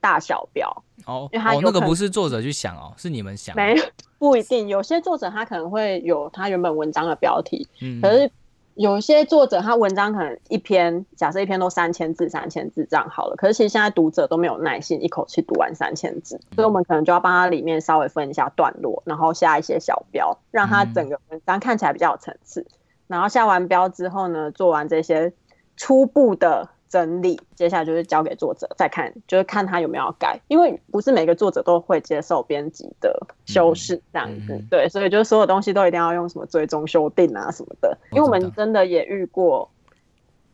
[0.00, 3.54] 大小标，哦因为他哦，那个不是作者去想哦，是你们想。
[3.54, 3.74] 没
[4.18, 8.30] 不一定，有些作者他可能会有他原本文章的标题，嗯，可是
[8.74, 13.36] 有些作者他文章可能一篇，假设一篇都三千字、三千字这样好了。
[13.36, 22.66] 可是其实现在读者都没有耐心一口气读完三千字，所以我们可能就要帮他里面稍微分一下段落，然后下一些小标，让他整个文章看起来比较有层次。
[23.06, 25.32] 然后下完标之后呢，做完这些
[25.76, 34.58] 初步的整理，接下来就是交给作者再看，就是看他有没有改，因为不是每个作者都会接受编辑的修饰这样子，嗯。
[34.58, 38.84] 嗯对，所以就是所有东西都一定要用什么追踪修订啊什么的，因为我们真的。
[38.84, 39.70] 也遇过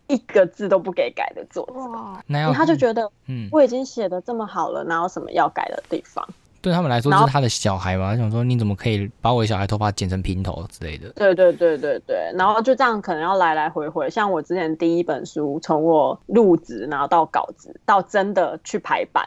[0.07, 6.25] 一个字都不给改的作者，他就觉得嗯，我已经写的这么好了，哪有什么要改的地方？
[6.61, 11.09] 对他们来说是他的小孩嘛，想说你怎么可以把我小孩头发剪成平头之类的？
[11.11, 19.27] 对对对对对，然后就这样可能要来来回回，像我之前第一本书，从我入职然后到稿子到真的去排版，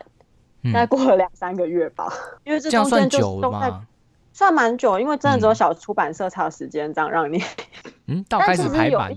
[0.64, 2.12] 嗯大概过了两三个月吧，
[2.46, 3.86] 因为这中间就算久都在吗？
[4.32, 7.44] 算蛮久，因为真的只有嗯小出版社才有时间这样让你，
[8.08, 9.16] 嗯， 到但开始排版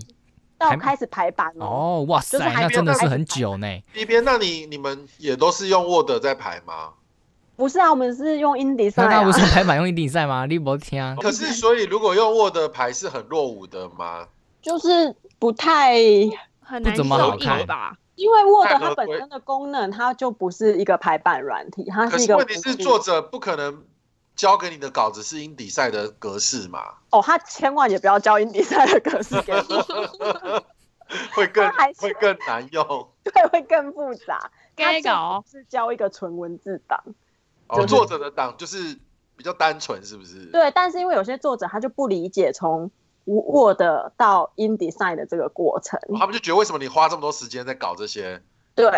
[0.59, 3.67] 到还开始排版哦，哦，哇塞，就是那真的是很久呢。
[3.93, 6.93] 第一边，那你你们也都是用 Word 在排吗？
[7.57, 10.47] 不是啊，我们是用 InDesign 啊那他不，是排版用一定赛吗？
[10.47, 11.17] 你没听啊？
[11.21, 14.29] 可是，所以如果用 Word 排是很落伍的吗？
[14.61, 15.97] 就是不太，
[16.61, 17.97] 很难不怎么好吧？
[18.17, 23.85] 因为 Word 它本身的功能它就不是一个排版软体，它是一个是问题是，作者不可能
[24.35, 30.63] 交给你的稿子是英底赛的格式嘛，哦，他千万也不要交 InDesign 的格式给我，
[31.35, 33.09] 会更会更难用。
[33.25, 34.51] 对，会更复杂。
[34.75, 37.03] 该搞是交一个纯文字档，
[37.69, 38.99] 哦，就作者的档就是
[39.37, 40.47] 比较单纯，是不是？
[40.47, 42.91] 对，但是因为有些作者他就不理解从
[43.25, 43.83] Word
[44.17, 48.41] 到 InDesign 的这个过程，哦他们就觉得为什么你花这么多时间在搞这些？
[48.75, 48.91] 对，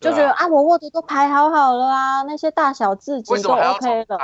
[0.00, 4.18] 就觉得啊，我 Word 都排好好了啊，那些大小字级都 OK 了？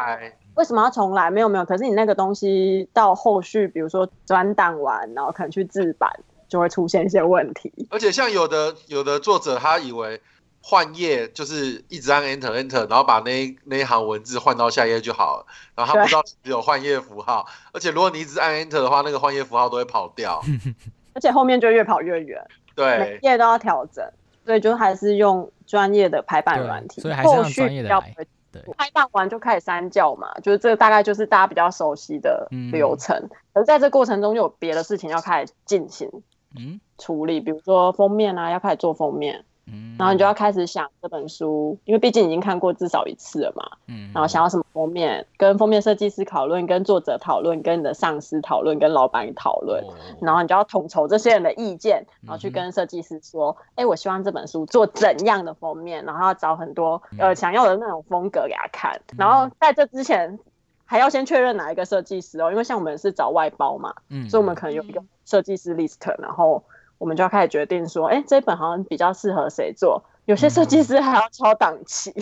[0.55, 1.31] 为什么要重来？
[1.31, 6.09] 没有没有，可是你那个东西到后续，比如说转档完，然后可能去制版，
[6.49, 7.89] 就会出现一些问题。
[7.91, 10.23] 而且像有的有的作者，他以为
[10.67, 20.41] 换页就是一直按 Enter Enter，然后把那那一行文字换到下一页就好了，然后他不知道只有换页符号，而且如果你一直按 Enter 的话，那个换页符号都会跑掉。
[21.13, 22.43] 而且后面就越跑越远，
[22.75, 24.03] 对每对，页都要调整，
[24.47, 33.29] 所以就还是用专业的排版对软体，所以还是让后续专业的来比较不会对，拍办完就开始删教嘛，就是这个大概就是大家比较熟悉的嗯流程。
[33.53, 36.11] 可是在这过程中，有别的事情要开始进行
[36.57, 49.83] 嗯处理，比如说封面啊，要开始做封面，嗯，然后你就要开始想这本书，因为毕竟已经看过至少一次了嘛，嗯，然后想要什么封面，跟封面设计师讨论，跟作者讨论，跟你的上司讨论，跟老板讨论。
[49.85, 59.01] 哦然后你就要统筹这些人的意见，然后去跟设计师说，哎、我希望这本书做怎样的封面，然后要找很多嗯呃想要的那种风格给他看。
[59.19, 60.39] 然后在这之前，
[60.85, 66.63] 还要先确认哪一个设计师哦，因为像我们是找外包嘛，嗯所以我们可能有一个设计师 list，然后
[66.99, 70.03] 我们就要开始决定说，哎、这本好像比较适合谁做。
[70.27, 72.13] 有些设计师还要敲档期，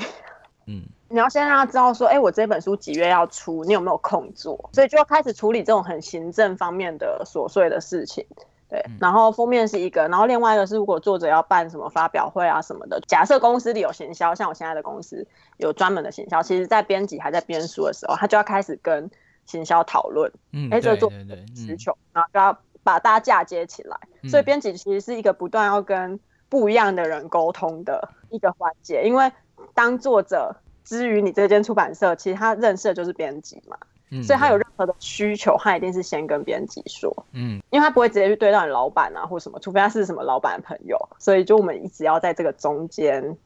[0.66, 4.70] 嗯 你要先让他知道说，哎、我这本书几月要出，你有没有空做？
[4.72, 8.26] 所以就要开始处理这种很行政方面的琐碎的事情。
[8.68, 15.26] 对，嗯然后封面是一个，然后另外一个是如果作者要办什么发表会啊什么的，假设公司里有行销，像我现在的公司
[15.58, 19.10] 有专门的行销，其实在编辑还在编书的时候，他就要开始跟
[19.44, 23.96] 行销讨论，嗯，哎、这个作对对对，嗯需求，然后就要把大家嫁接起来。
[24.28, 26.18] 所以嗯编辑其实是一个不断要跟
[26.48, 29.30] 不一样的人沟通的一个环节，因为
[29.74, 33.76] 当作者之于你这间出版社，其实他认识的就是编辑嘛，
[34.10, 43.36] 嗯所以他有任何的需求，他一定是先跟编辑说，嗯因为他不会直接去对到你老板啊或什么，除非他是什么老板的朋友，所以就我们一直要在这个中间。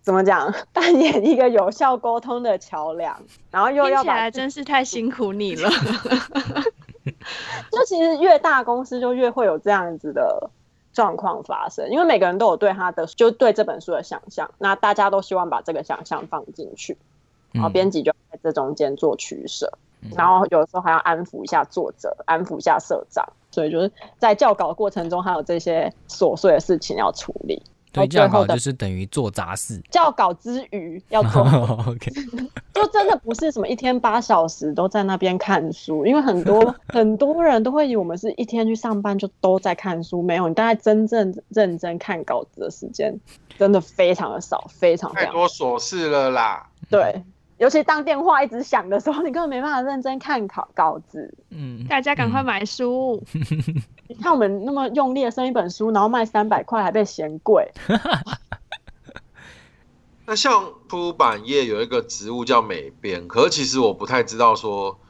[0.00, 0.50] 怎么讲？
[0.72, 5.68] 扮演一个有效沟通的桥梁，然后又要来真是太辛苦你了。
[7.70, 10.50] 就其实越大公司就越会有这样子的
[10.92, 16.96] 状况发生，因为每个人都有对他的就对这本书的想象，那大家都希望把这个想象放进去，
[17.52, 19.70] 然后嗯编辑就在这中间做取舍，
[20.02, 27.62] 嗯然后有时候还要安抚一下作者，安抚一下社长，所以就是在校稿过程中还有这些琐碎的事情要处理。
[28.06, 29.80] 对，最后的校稿就是等于做杂事。
[29.90, 31.42] 校稿之余要做
[31.86, 32.10] OK，
[32.74, 43.18] 就真的不是什么一天八小时都在那边看书，因为很多 很多人都会以为我们是一天去上班就都在看书，没有，你大概真正认真看稿子的时间
[43.58, 46.68] 真的非常的少，非常非常太多琐事了啦。
[46.90, 47.22] 对。
[47.58, 51.34] 尤其当电话一直响的时候，你根本没办法认真看稿稿子。
[51.50, 53.22] 嗯，大家赶快买书，
[54.08, 57.70] 你看我们那么用力的生一本书，然后卖三百块，还被嫌贵。
[60.24, 65.00] 那像出版业有一个职务叫美编，可是其实我不太知道说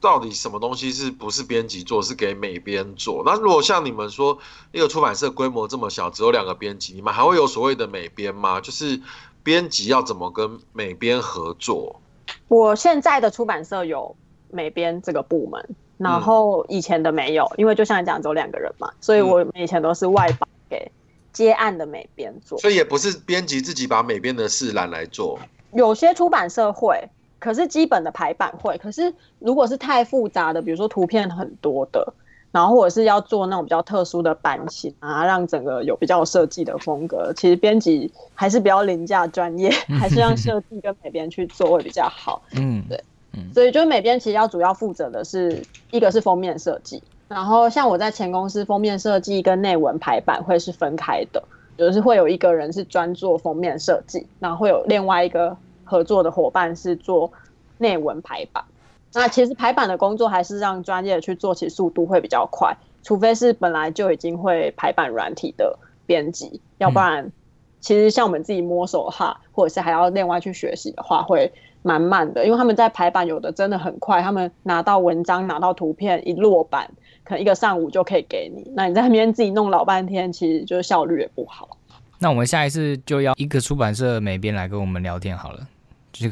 [0.00, 3.22] 到底什么东西是不是编辑做，是给美编做。
[3.24, 4.38] 那如果像你们说
[4.72, 8.60] 一个出版社规模这么小，只有两个编辑，你们还会有所谓的美编吗？
[8.60, 8.98] 就是
[9.42, 12.00] 编辑要怎么跟美编合作？
[12.48, 14.14] 我现在的出版社有
[14.50, 20.90] 美编这个部门，然后以前的没有，因为就像你讲，只有两个人嘛，所以我以前都是外包给
[21.32, 22.58] 接案的美编做。
[22.58, 25.38] 所以也不是编辑自己把美编的事揽来做。
[25.72, 28.76] 有些出版社会，可是基本的排版会。
[28.78, 32.12] 可是如果是太复杂的，比如说图片很多的，
[32.52, 42.42] 然后或者是要做那种比较特殊的版型啊，让整个有比较有设计的风格，其实编辑还是比较凌驾专业， 还是让设计跟美编去做会比较好。
[42.54, 43.02] 嗯，对
[43.54, 51.42] 所以就是美编其实要主要负责的是一个是封面设计，然后像我在前公司封面设计跟内文排版会是分开的，
[51.78, 57.32] 就是会有一个人是专做封面设计，然后会有另外一个合作的伙伴是做
[57.78, 58.62] 内文排版。
[59.14, 67.30] 那其实排版的工作还是让专业去做，其实速度会比较快，除非是本来就已经会排版软体的编辑，要不然
[67.80, 76.88] 其实像我们自己摸手哈，或者是还要另外去学习的话，会蛮慢的，因为他们在排版有的真的很快，他们拿到文章、拿到图片一落版，
[77.24, 78.70] 可能一个上午就可以给你。
[78.74, 81.76] 那你在那边自己弄老半天，其实就是效率也不好。
[82.20, 85.66] 那我们下一次就要一个出版社美编来跟我们聊天好了，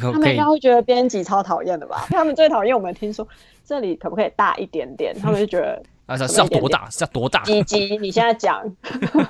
[0.00, 2.06] 他们应该会觉得编辑超讨厌的吧？
[2.10, 3.26] 他们最讨厌我们听说
[3.64, 7.42] 这里可不可以大一点点， 他们就觉得啊是是要多大是要多大？
[7.42, 8.62] 几集你现在讲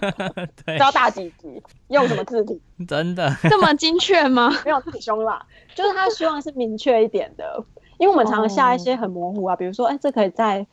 [0.78, 2.61] 要大几集，用什么字体？
[2.88, 4.51] 真的，这么精确吗？
[4.64, 5.44] 没有太凶啦，
[5.74, 7.64] 就是他希望是明确一点的，
[7.98, 10.66] 因为我们常常下一些很模糊啊，比如说，哎、这可以在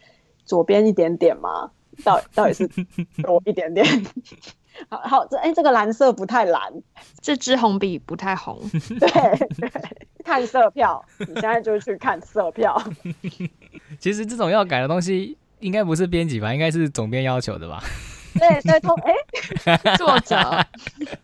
[0.45, 1.71] 左边一点点吗？
[2.03, 2.67] 到到底是
[3.23, 3.83] 多一点点？
[4.89, 6.71] 好好，这哎、这个蓝色不太蓝，
[7.21, 8.59] 这支红笔不太红，
[8.99, 9.07] 对，
[9.57, 9.71] 对
[10.23, 12.81] 看色票，你现在就去看色票。
[13.99, 17.81] 其实这种要改的东西，应该不是编辑吧，应该是总编要求的吧？
[18.37, 20.35] 对对，通哎，作者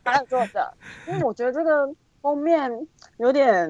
[0.04, 0.74] 还有作者，
[1.08, 1.88] 因为我觉得这个
[2.22, 2.72] 封面
[3.18, 3.70] 有点，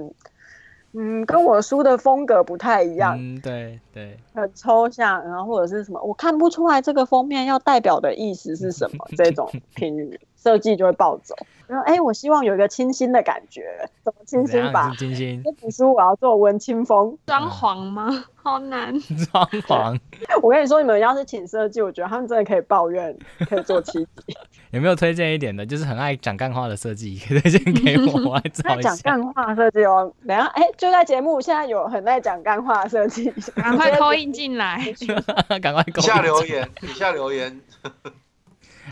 [0.93, 11.35] 嗯，跟我书的风格不太一样，嗯，对对，很抽象，然后或者是什么，我看不出来这个封面要代表的意思是什么， 这种评语设计就会暴走。
[11.65, 14.93] 然后哎，我希望有一个清新的感觉，怎么清新吧？
[14.99, 15.41] 清新。
[15.43, 18.25] 这本书我要做文青风， 装潢吗？
[18.35, 18.93] 好难。
[19.31, 19.97] 装潢。
[20.41, 23.17] 我跟你说，你们要是请设计，我觉得他们真的可以抱怨，
[23.49, 24.37] 可以做七集。
[24.71, 25.65] 有没有推荐一点的？
[25.65, 28.93] 就是很爱讲干话的设计，推荐给我，我来找一下。
[28.95, 34.79] 讲干话设计哦，等下哎，就在节目现在有很爱讲干话设计，赶快扣印进来，
[35.61, 35.93] 赶快扣。
[35.93, 37.61] 底下留言，底下留言。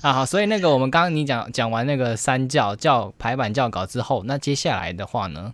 [0.02, 5.54] 啊好，所以那个我们刚刚你讲讲完那个三教教排版教稿之后，那接下来的话呢？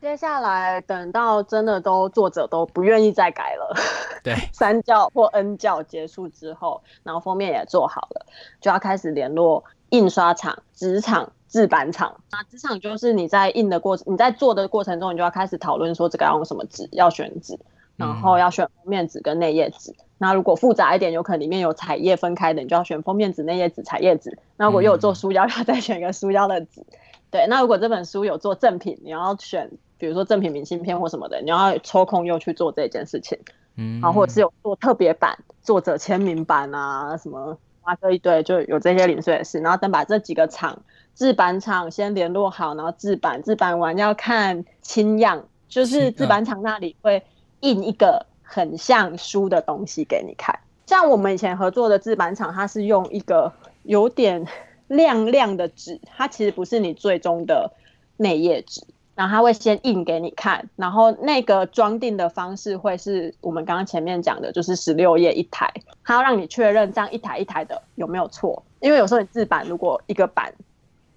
[0.00, 3.76] 接下来等到真的都作者都不愿意再改了，
[4.22, 8.26] 对， 三教或 N 教结束之后，然后封面也做好了，
[8.60, 12.14] 就要开始联络印刷厂、纸厂、制版厂。
[12.30, 17.58] 那纸厂就是你在印的过程，你在做的过程中，你就要开始讨论说这个要用什么纸，要选纸，
[17.98, 19.94] 然后要选封面纸跟内页纸。
[20.16, 24.38] 那如果复杂一点，有可能里面有彩页分开的，你就要选封面纸、内页纸、彩页纸。
[24.56, 26.82] 那如果又有做书腰，要再选一个书腰的纸。
[27.30, 33.38] 对，那如果这本书有做赠品，你要选，比如说赠品明信片或什么的，你要抽空又去做这件事情。
[33.76, 39.60] 嗯，然后或者是有做特别版、作者签名版啊，什么啊这一堆就有这些零碎的事。
[39.60, 40.82] 然后等把这几个厂
[41.14, 47.22] 制版厂先联络好，然后制版，制版完要看清样，就是制版厂那里会
[47.60, 48.26] 印一个。
[48.50, 53.52] 很像书的东西给你看，像我们以前合作的制版厂，它是用一个
[53.82, 54.46] 有点
[54.86, 57.70] 亮亮的纸，它其实不是你最终的
[58.16, 58.82] 内页纸，
[59.14, 65.70] 然后它会先印给你看，然后那个装订的方式会是我们刚刚前面讲的，就是十六页一台，
[66.02, 70.54] 它要让你确认这样一台一台的有没有错，因为有时候你制版如果一个版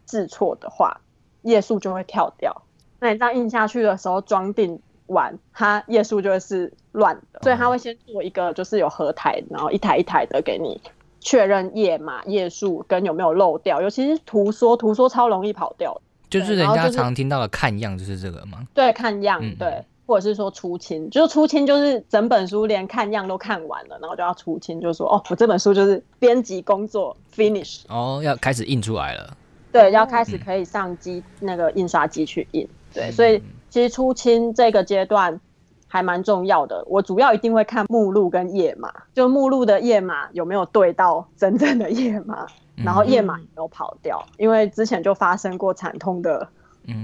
[0.05, 0.99] 制错的话，
[1.43, 2.61] 页数就会跳掉，
[2.99, 4.81] 那你这样印下去的时候装订。
[5.11, 10.81] 完，它页数就会是乱的，所以他会先做一个，就是有合台，然后一台一台的给你
[11.19, 13.81] 确认页码、页数跟有没有漏掉。
[13.81, 16.01] 尤其是图说，图说超容易跑掉。
[16.29, 18.65] 就是人家常听到的看样，就是这个吗？
[18.73, 29.37] 对，看样，对，或者是说出清，就是出清，就是整本书连看样都看完了，然后就要出清，就说哦，我这本书就是编辑工作 finish，哦，要开始印出来了。
[29.71, 32.67] 对，要开始可以上机那个印刷机去印。
[32.93, 33.41] 对，所以。
[33.71, 35.39] 其实出清这个阶段
[35.87, 42.45] 还蛮重要的，我主要一定会看目录跟页码，就目录的页码有没有对到真正的页码，
[42.75, 46.47] 然后页码有没有跑掉，因为之前就发生过惨痛的，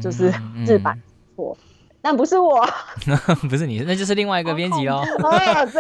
[0.02, 0.32] 就是
[0.66, 1.02] 日版
[1.36, 1.58] 错，
[2.02, 2.68] 但不是我，
[3.50, 5.02] 不是你，那就是另外一个编辑哦。
[5.24, 5.80] 啊，这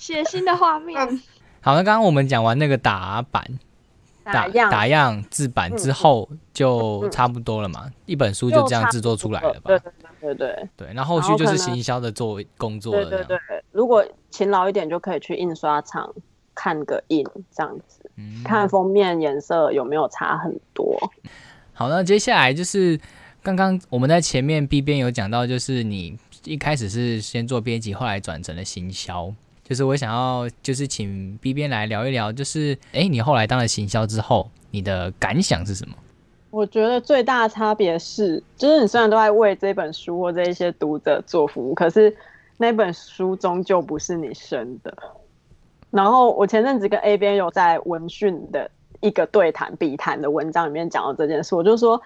[0.00, 0.98] 写新的画面。
[1.60, 3.44] 好，那刚刚我们讲完那个打版。
[4.32, 9.60] 打样打样制版之后就差不多了嘛，一本书就这样制作出来了吧？
[9.66, 10.92] 对对对对对。
[10.94, 13.04] 然后后续就是行销的做工作了。
[13.04, 13.38] 对对对，
[13.70, 16.12] 如果勤劳一点，就可以去印刷厂
[16.54, 17.24] 看个印，
[17.54, 18.10] 这样子，
[18.44, 20.98] 看封面颜色有没有差很多。
[21.72, 22.98] 好，那接下来就是
[23.42, 29.32] 刚刚我们在前面 B 边有讲到，就是你一开始是先做编辑，后来转成了行销。
[29.72, 35.94] 就是我想要，就是请 B 边来聊一聊，就是哎，你后来当了行销之后，你的感想是什么？
[36.50, 42.14] 我觉得最大的差别是，就是你虽然都在为这本书或这一些读者做服务，可是
[42.58, 44.94] 那本书终究不是你生的。
[45.90, 48.70] 然后我前阵子跟 A 边有在文讯的
[49.00, 51.98] 一个对谈、笔谈的文章里面讲到这件事，我就说，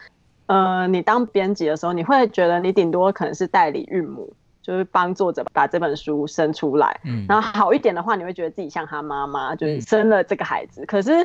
[0.46, 4.32] 呃，你当编辑的时候，你会觉得你顶多可能是代理孕母。
[4.66, 10.84] 就是帮作者把这本书生出来，嗯然后好一点的话，你会觉得自己像他妈妈，就是生了这个孩子。
[10.86, 11.24] 可是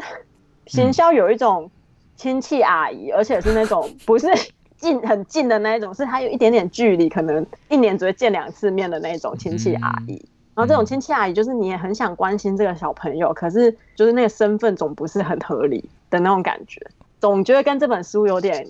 [0.68, 1.72] 行销有一种
[2.16, 4.28] 亲戚阿姨，而且是那种不是
[4.78, 10.24] 近很近的那一种，是还有一点点距离，可能一年只会见两次面的那种亲戚阿姨。
[10.54, 16.80] 然后这种亲戚阿姨，就是你也很想关心这个小朋友，可是就是那个身份总不是很合理的那种感觉，
[17.20, 18.68] 总觉得跟这本书有点。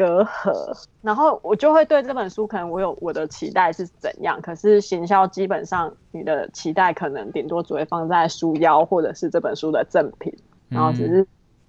[0.00, 0.50] 隔阂，
[1.02, 10.34] 然后我就会对这本书，可能我有我的期待是怎样，可是行销基本上你的期待可能顶多只会放在书腰或者是这本书的赠品，
[10.70, 11.26] 然后只是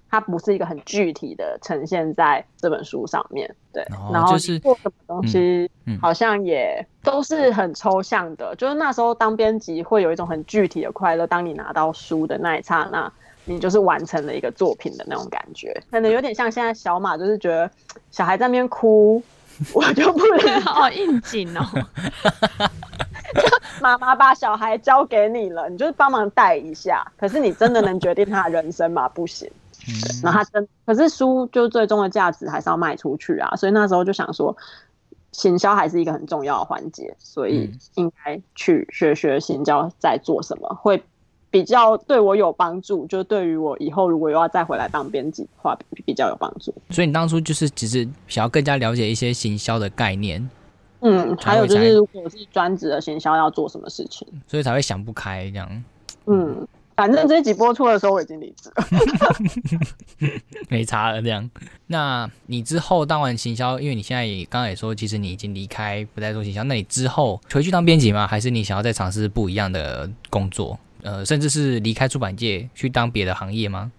[0.08, 5.70] 它不是一个很具体的呈现在这本书上面，对，然后做什么东西
[6.00, 13.12] 好像也都是很抽象的，就是那时候当编辑会有一种很具体的快乐，当你拿到书的那一刹那。
[13.44, 17.70] 你就是完成了一个作品的那种感觉，可能有点像现在小马就是觉得
[18.10, 19.22] 小孩在那边哭，
[19.74, 21.64] 我就不能好 应景哦。
[23.80, 29.08] 妈妈把小孩交给你了，你就是帮忙带一下，可是你真的能决定他的人生吗？
[29.08, 29.50] 不行。
[30.22, 34.56] 然后他真，可是书就最终的价值还是要卖出去啊，所以那时候就想说，
[35.32, 41.02] 行销还是一个很重要的环节，所以应该去学学行销在做什么，会
[41.52, 43.06] 比较对我有帮助。
[43.06, 46.74] 就对于我以后如果又要再回来当编辑的话，比较有帮助。
[46.90, 50.50] 所以你当初就是只是想要更加了解一些行销的概念，
[51.02, 55.84] 嗯，还有就是如果是专职的行销要做什么事情，所以才会想不开这样。
[56.26, 56.66] 嗯。
[56.94, 58.86] 反正这一集播出的时候我已经离职了，
[60.68, 61.50] 没差了这样。
[61.86, 68.26] 那你之后当完行销，因为你现在也刚刚也说，其实你已经离开不再做行销，那你之后回去当编辑吗？
[68.26, 70.78] 还是你想要再尝试不一样的工作？
[71.02, 73.90] 呃，甚至是离开出版界去当别的行业吗？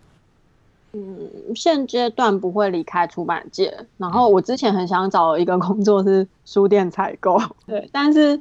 [0.94, 3.76] 嗯，现阶段不会离开出版界。
[3.98, 8.40] 然后我之前很想找一个工作是书店采购， 对，但是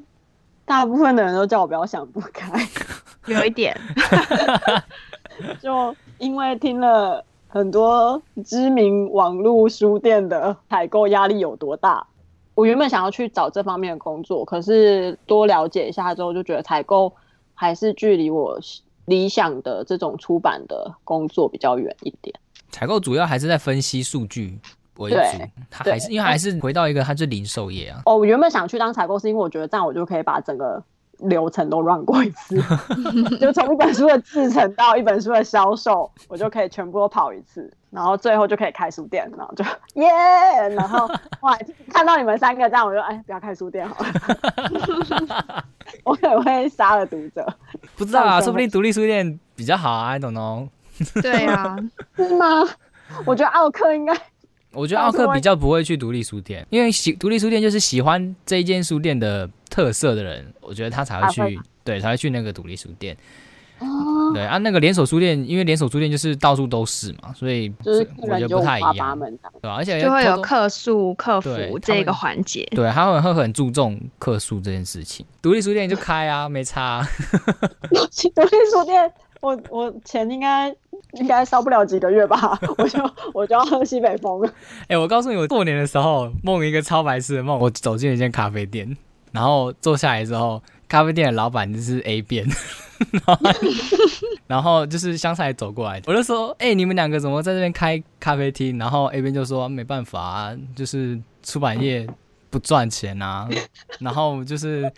[0.64, 2.52] 大部分的人都叫我不要想不开。
[3.26, 3.74] 有一点，
[5.62, 12.06] 就因为听了很多知名网络书店的采购压力有多大，
[12.54, 17.12] 我原本想要去找这方面的工作，可是多了解一下之后，就觉得采购
[17.62, 18.58] 还是距离我
[19.04, 22.34] 理想的这种出版的工作比较远一点。
[22.70, 24.58] 采购主要还是在分析数据
[24.98, 25.16] 为主，
[25.70, 28.02] 他还是因为还是回到一个他是零售业啊。
[28.06, 30.82] 哦，我原本想去当采购，是因为我觉得这样我就可以把整个。
[31.18, 32.60] 流程都乱过一次，
[33.38, 39.64] 就从一本书的制成到一本书的销售，我就可以全部都跑一次，然后最后就可以开书店，然后就
[40.02, 40.08] 耶，
[40.74, 41.06] 然后
[41.42, 41.56] 哇，
[41.94, 45.64] 看到你们三个这样，我就哎，不要开书店好了，
[46.04, 47.46] 我可能会杀了读者。
[47.96, 50.68] 不知道啊，说不定独立书店比较好啊，I don't know。
[51.22, 51.76] 对啊，
[52.16, 52.68] 是吗？
[53.24, 54.12] 我觉得奥克应该。
[54.72, 63.14] 我觉得奥克比较不会去独立书店，因为喜独立书店就是喜欢这一间书店的特色的人，我觉得他才会去，对，才会去那个独立书店。
[63.82, 69.18] 哦，对啊，那个连锁书店，因为连锁书店就是到处都是嘛，所以就是我觉得不太一样，
[69.60, 69.74] 对吧？
[69.76, 75.24] 而且就会有客诉、客服这个环节，对，他们会很注重客诉这件事情。
[75.40, 77.02] 独立书店就开啊，没差。
[77.90, 79.12] 独立书店。
[79.42, 80.72] 我我钱应该
[81.14, 84.48] 应该烧不了几个月吧，我就我就要喝西北风。
[84.86, 88.96] 哎，我告诉你，我过年的时候梦一个超白痴的梦，我走进一间咖啡店，
[89.32, 90.62] 然后坐下来之后，
[90.92, 92.46] 咖啡店的老板就是 A 边，
[94.46, 98.76] 然后就是香菜走过来，我就说，哎，你们两个怎么在这边开咖啡厅？
[98.76, 102.06] 然后 A 边就说，没办法啊，就是出版业
[102.50, 103.48] 不赚钱啊，
[104.00, 104.92] 然后就是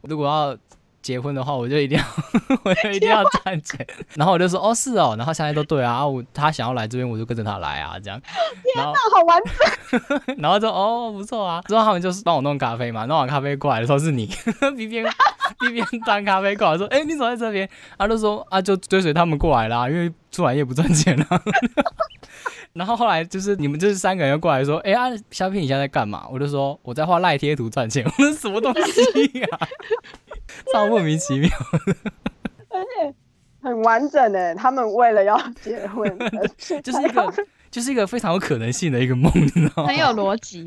[0.00, 0.56] 如果要。
[1.04, 2.04] 结婚的话，我就一定要，
[2.64, 3.86] 我就一定要赚钱。
[4.14, 5.14] 然后我就说，哦，是哦。
[5.18, 8.18] 然后现在都对啊，我他想要来这边，我就跟着他来啊，这样。
[8.74, 10.34] 天哪，好完整。
[10.40, 11.60] 然后就哦，不错啊。
[11.68, 14.24] 之后他们就是帮我弄咖啡嘛，弄完咖啡过来的时候是你，
[14.78, 15.04] 一 边
[15.68, 17.68] 一边端咖啡过来，说，哎，你怎么在这边？
[17.98, 21.40] 他就说，啊，就追随他们过来啦，因为出版业不赚钱啊。
[22.72, 26.26] 然后后来就是你们就是三个人过来说，哎呀，小品你现在在干嘛？
[26.32, 28.04] 我就说我在画赖贴图赚钱。
[28.04, 29.46] 我说什么东西呀？
[30.72, 31.50] 超莫名其妙，
[32.70, 33.14] 而且
[33.62, 34.54] 很完整诶。
[34.54, 36.18] 他们为了要结婚，
[36.82, 37.32] 就是一个
[37.70, 39.88] 就是一个非常有可能性的一个梦，你知道吗？
[39.88, 40.66] 很有逻辑。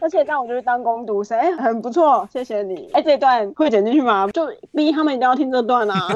[0.00, 2.88] 而且但我就是当工读生，哎，很不错，谢谢你。
[2.92, 4.26] 哎，这段会剪进去吗？
[4.32, 6.08] 就逼他们一定要听这段啊。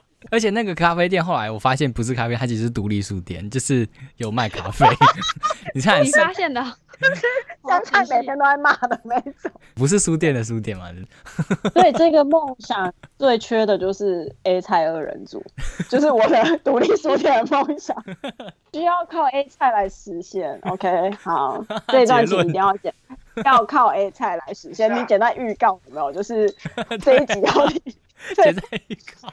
[0.30, 4.86] 而且那个咖啡店后来我发现不是咖啡，它其实是独立书店，就是有卖咖啡。
[5.74, 6.62] 你看，你发现的。
[7.66, 10.88] 香菜每天都在骂的那种， 不是书店的书店吗？
[11.74, 15.44] 对，这个梦想最缺的就是 A 菜二人组，
[15.88, 17.96] 就是我的独立书店的梦想，
[18.72, 20.56] 需要靠 A 菜来实现。
[20.62, 22.94] OK，好，这一段请一定要剪，
[23.44, 24.94] 要靠 A 菜来实现。
[24.94, 26.12] 你简单预告有没有？
[26.12, 26.48] 就是
[27.00, 27.66] 这一集要
[28.36, 29.28] 剪在预告。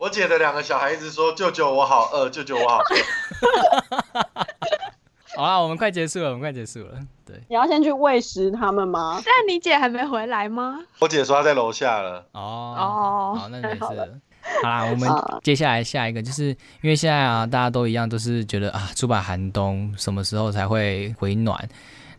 [0.00, 2.96] 我姐的两个小孩子说：“舅舅我好饿，舅舅我好饿。
[5.36, 6.94] ”好啊，我们快结束了，我们快结束了。
[7.26, 9.20] 对，你要先去喂食他们吗？
[9.22, 10.78] 但你姐还没回来吗？
[11.00, 12.24] 我姐说她在楼下了。
[12.32, 13.78] 哦哦，好，那没事。
[13.84, 13.92] 好
[14.62, 15.06] 啦，我们
[15.42, 16.44] 接下来下一个，就是
[16.80, 21.68] 因为现在啊，大家都一样，都是觉得啊，出版寒冬什么时候才会回暖？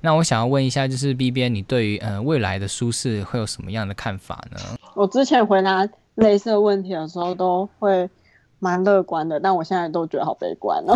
[0.02, 4.60] 那我想要问一下，就是 B B，，你对于呃未来的舒适会有什么样的看法呢？
[4.94, 8.10] 我之前回答类似的问题的时候，都会
[8.60, 10.96] 蛮乐观的，但我现在都觉得好悲观哦。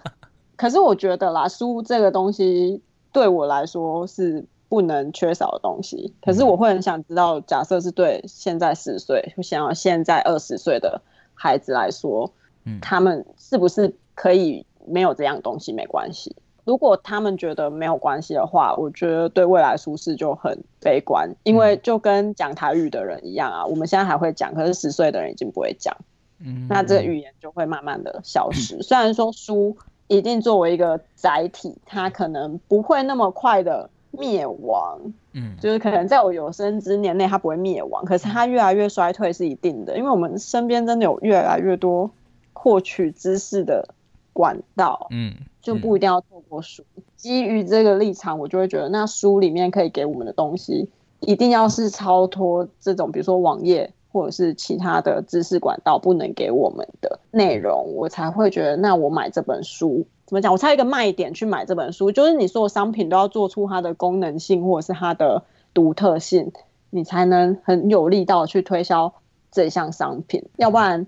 [0.56, 2.82] 可是我觉得啦，书这个东西
[3.12, 6.12] 对我来说是不能缺少的东西。
[6.22, 11.00] 可是我会很想知道，假设是对现在十岁，想要现在二十岁的
[11.34, 12.30] 孩子来说，
[12.64, 16.36] 嗯他们是不是可以没有这样东西没关系。
[16.70, 25.96] 如果他们觉得没有关系的话，我觉得对未来舒适就很悲观，因为就跟讲台语的人一样啊，我们现在还会讲，可是十岁的人已经不会讲，
[26.38, 28.80] 嗯，那这个语言就会慢慢的消失。
[28.86, 35.00] 虽然说书一定作为一个载体，它可能不会那么快的灭亡，
[35.32, 35.56] 嗯。
[35.60, 42.08] 就是可能在我有生之年内它不会灭亡，可是它越来越衰退是一定的，因为我们身边真的有越来越多
[42.52, 43.88] 获取知识的
[44.32, 46.82] 管道，嗯就不一定要透过书。
[47.16, 50.88] 基于这个立场，我就会觉得，那书里面可以给我们的东西，
[51.20, 60.50] 一定要是超脱这种，比如说网页或者是其他的知识管道不能给我们的内容，我才会觉得，那我买这本书怎么讲？
[60.50, 65.42] 我才有一个卖点去买这本书，就是你所有商品都要做出它的功能性或者是它的
[65.74, 66.50] 独特性，
[66.88, 69.12] 你才能很有力道去推销
[69.50, 70.42] 这项商品。
[70.56, 71.06] 要不然，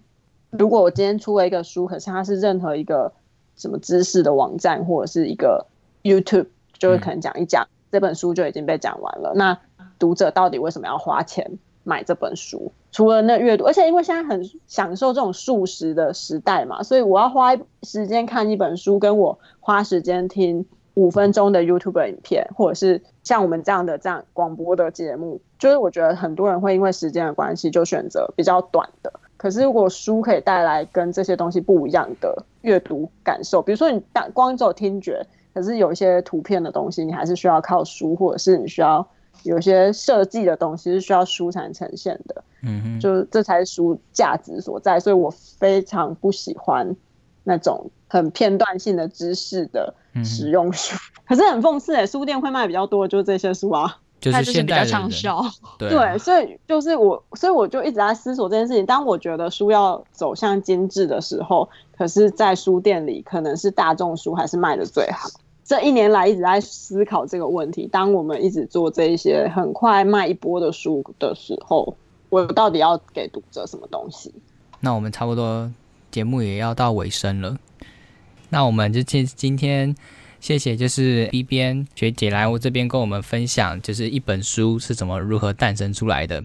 [0.53, 3.13] 如果我今天出了一个书，可是它是任何一个
[3.57, 5.67] 什么知识的网站或者是一个
[6.03, 6.47] YouTube，
[6.79, 9.33] 就会可能讲一讲、这本书就已经被讲完了。
[9.35, 9.59] 那
[9.99, 12.71] 读者到底为什么要花钱买这本书？
[12.91, 29.11] 除了那阅读，而且因为现在很享受这种速食的时代嘛，所以我要花时间看一本书，跟我花时间听五分钟的 YouTube 影片，或者是像我们这样的这样广播的节目，就是我觉得很多人会因为时间的关系就选择比较短的。
[29.43, 39.05] 可是如果书可以带来跟这些东西不一样的阅读感受，比如说你单光只有听觉，可是有一些图片的东西，你还是需要靠书，或者是你需要
[39.43, 42.45] 有一些设计的东西是需要书才能呈现的。
[42.62, 46.95] 嗯哼，就这才是书价值所在，所以我非常不喜欢
[47.43, 50.97] 那种很片段性的知识的嗯使用书。
[51.26, 53.99] 可是很讽刺哎，书店会卖比较多的就是这些书啊。
[54.23, 55.45] 就是比较现代，畅销。
[55.79, 58.87] 对，所以就是我，所以我就一直在思索这件事情。
[58.87, 61.68] 当我觉得书要走向精致的时候，
[61.99, 65.29] 可是，在书店里可能是大众书还是卖的最好。
[65.64, 67.87] 这一年来一直在思考这个问题。
[67.91, 71.95] 当我们一直做这一些很快卖一波的书的时候，
[72.31, 74.33] 我到底要给读者什么东西？
[74.81, 75.70] 那我们差不多
[76.11, 77.57] 节目也要到尾声了，
[78.51, 79.95] 那我们就今今天
[80.43, 86.45] 谢谢就是 B 边学姐来我这边跟我们分享，就是一本书是怎么如何诞生出来的，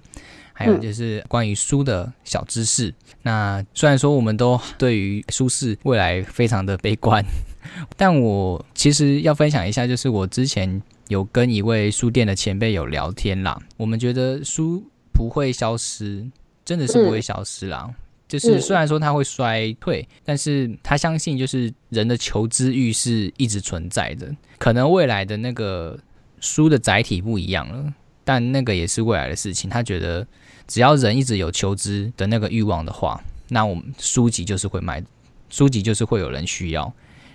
[0.54, 2.94] 还有就是关于书的小知识。
[3.24, 7.26] 那虽然说我们都对于书市未来非常的悲观，
[7.98, 16.24] 但我其实要分享一下，就是我之前有跟一位书店的前辈有聊天啦，我们觉得书不会消失，
[16.64, 17.90] 真的是不会消失啦。
[18.28, 24.30] 就是嗯虽然说它会衰退，但是他相信就是人的求知欲是一直存在的。
[24.58, 25.98] 可能未来的那个
[26.40, 29.70] 书的载体不一样了，但那个也是未来的事情。
[29.70, 30.26] 他觉得
[30.68, 35.02] 只要人一直有求知的那个欲望的话，那我们书籍就是会卖，
[35.50, 36.92] 书籍就是会有人需要，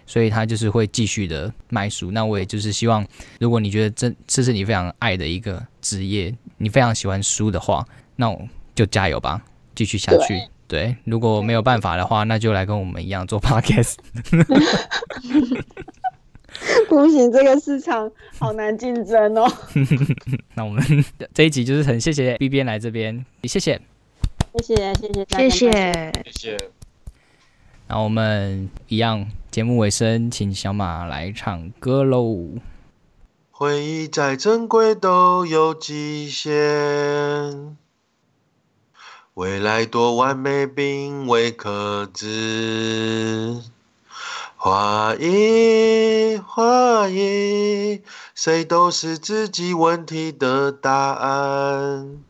[0.07, 2.11] 所以他就是会继续的卖书。
[2.11, 3.07] 那我也就是希望，
[3.41, 7.87] 如果你觉得这这是你非常爱的一个职业，你非常喜欢书的话，
[8.17, 9.43] 那我就加油吧，
[9.75, 10.39] 继续下去。
[10.73, 13.97] 对，如果没有办法的话，那就来跟我们一样做 podcast。
[16.89, 19.47] 不行，这个市场好难竞争哦。
[20.57, 20.83] 那我们
[21.35, 23.79] 这一集就是很谢谢 B 边来这边，谢谢。
[24.55, 26.13] 谢谢，谢谢谢谢。
[26.25, 26.57] 谢谢。
[27.87, 32.49] 然后我们一样，节目尾声，请小马来唱歌喽。
[33.51, 37.77] 回忆再珍贵都有极限，
[39.35, 43.63] 未来多完美并未可知。
[44.59, 48.03] 怀疑，怀疑，
[48.35, 52.23] 谁都是自己问题的答案。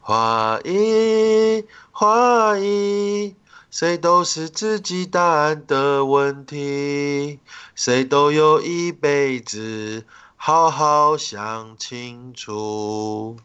[0.00, 3.34] 怀疑，怀疑，
[3.68, 7.40] 谁都是自己答案的问题。
[7.74, 10.04] 谁都有一辈子，
[10.36, 13.36] 好好想清楚。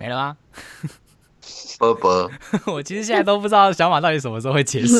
[0.00, 0.36] 没了吗？
[1.78, 2.30] 啵啵，
[2.72, 4.98] 我其实现在都不知道小马到底什么时候会结束。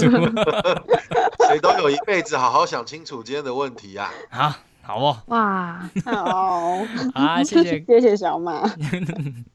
[1.48, 4.12] 谁都有一辈子，好好想清楚今天的问题啊！
[4.30, 6.84] 好，好哦，哇， 好，
[7.14, 8.62] 好，谢谢，谢谢小马，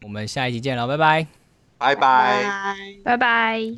[0.03, 1.27] 我们下一集见了，拜拜。
[1.77, 2.43] 拜拜。
[2.43, 2.75] 拜。
[3.03, 3.75] 拜拜。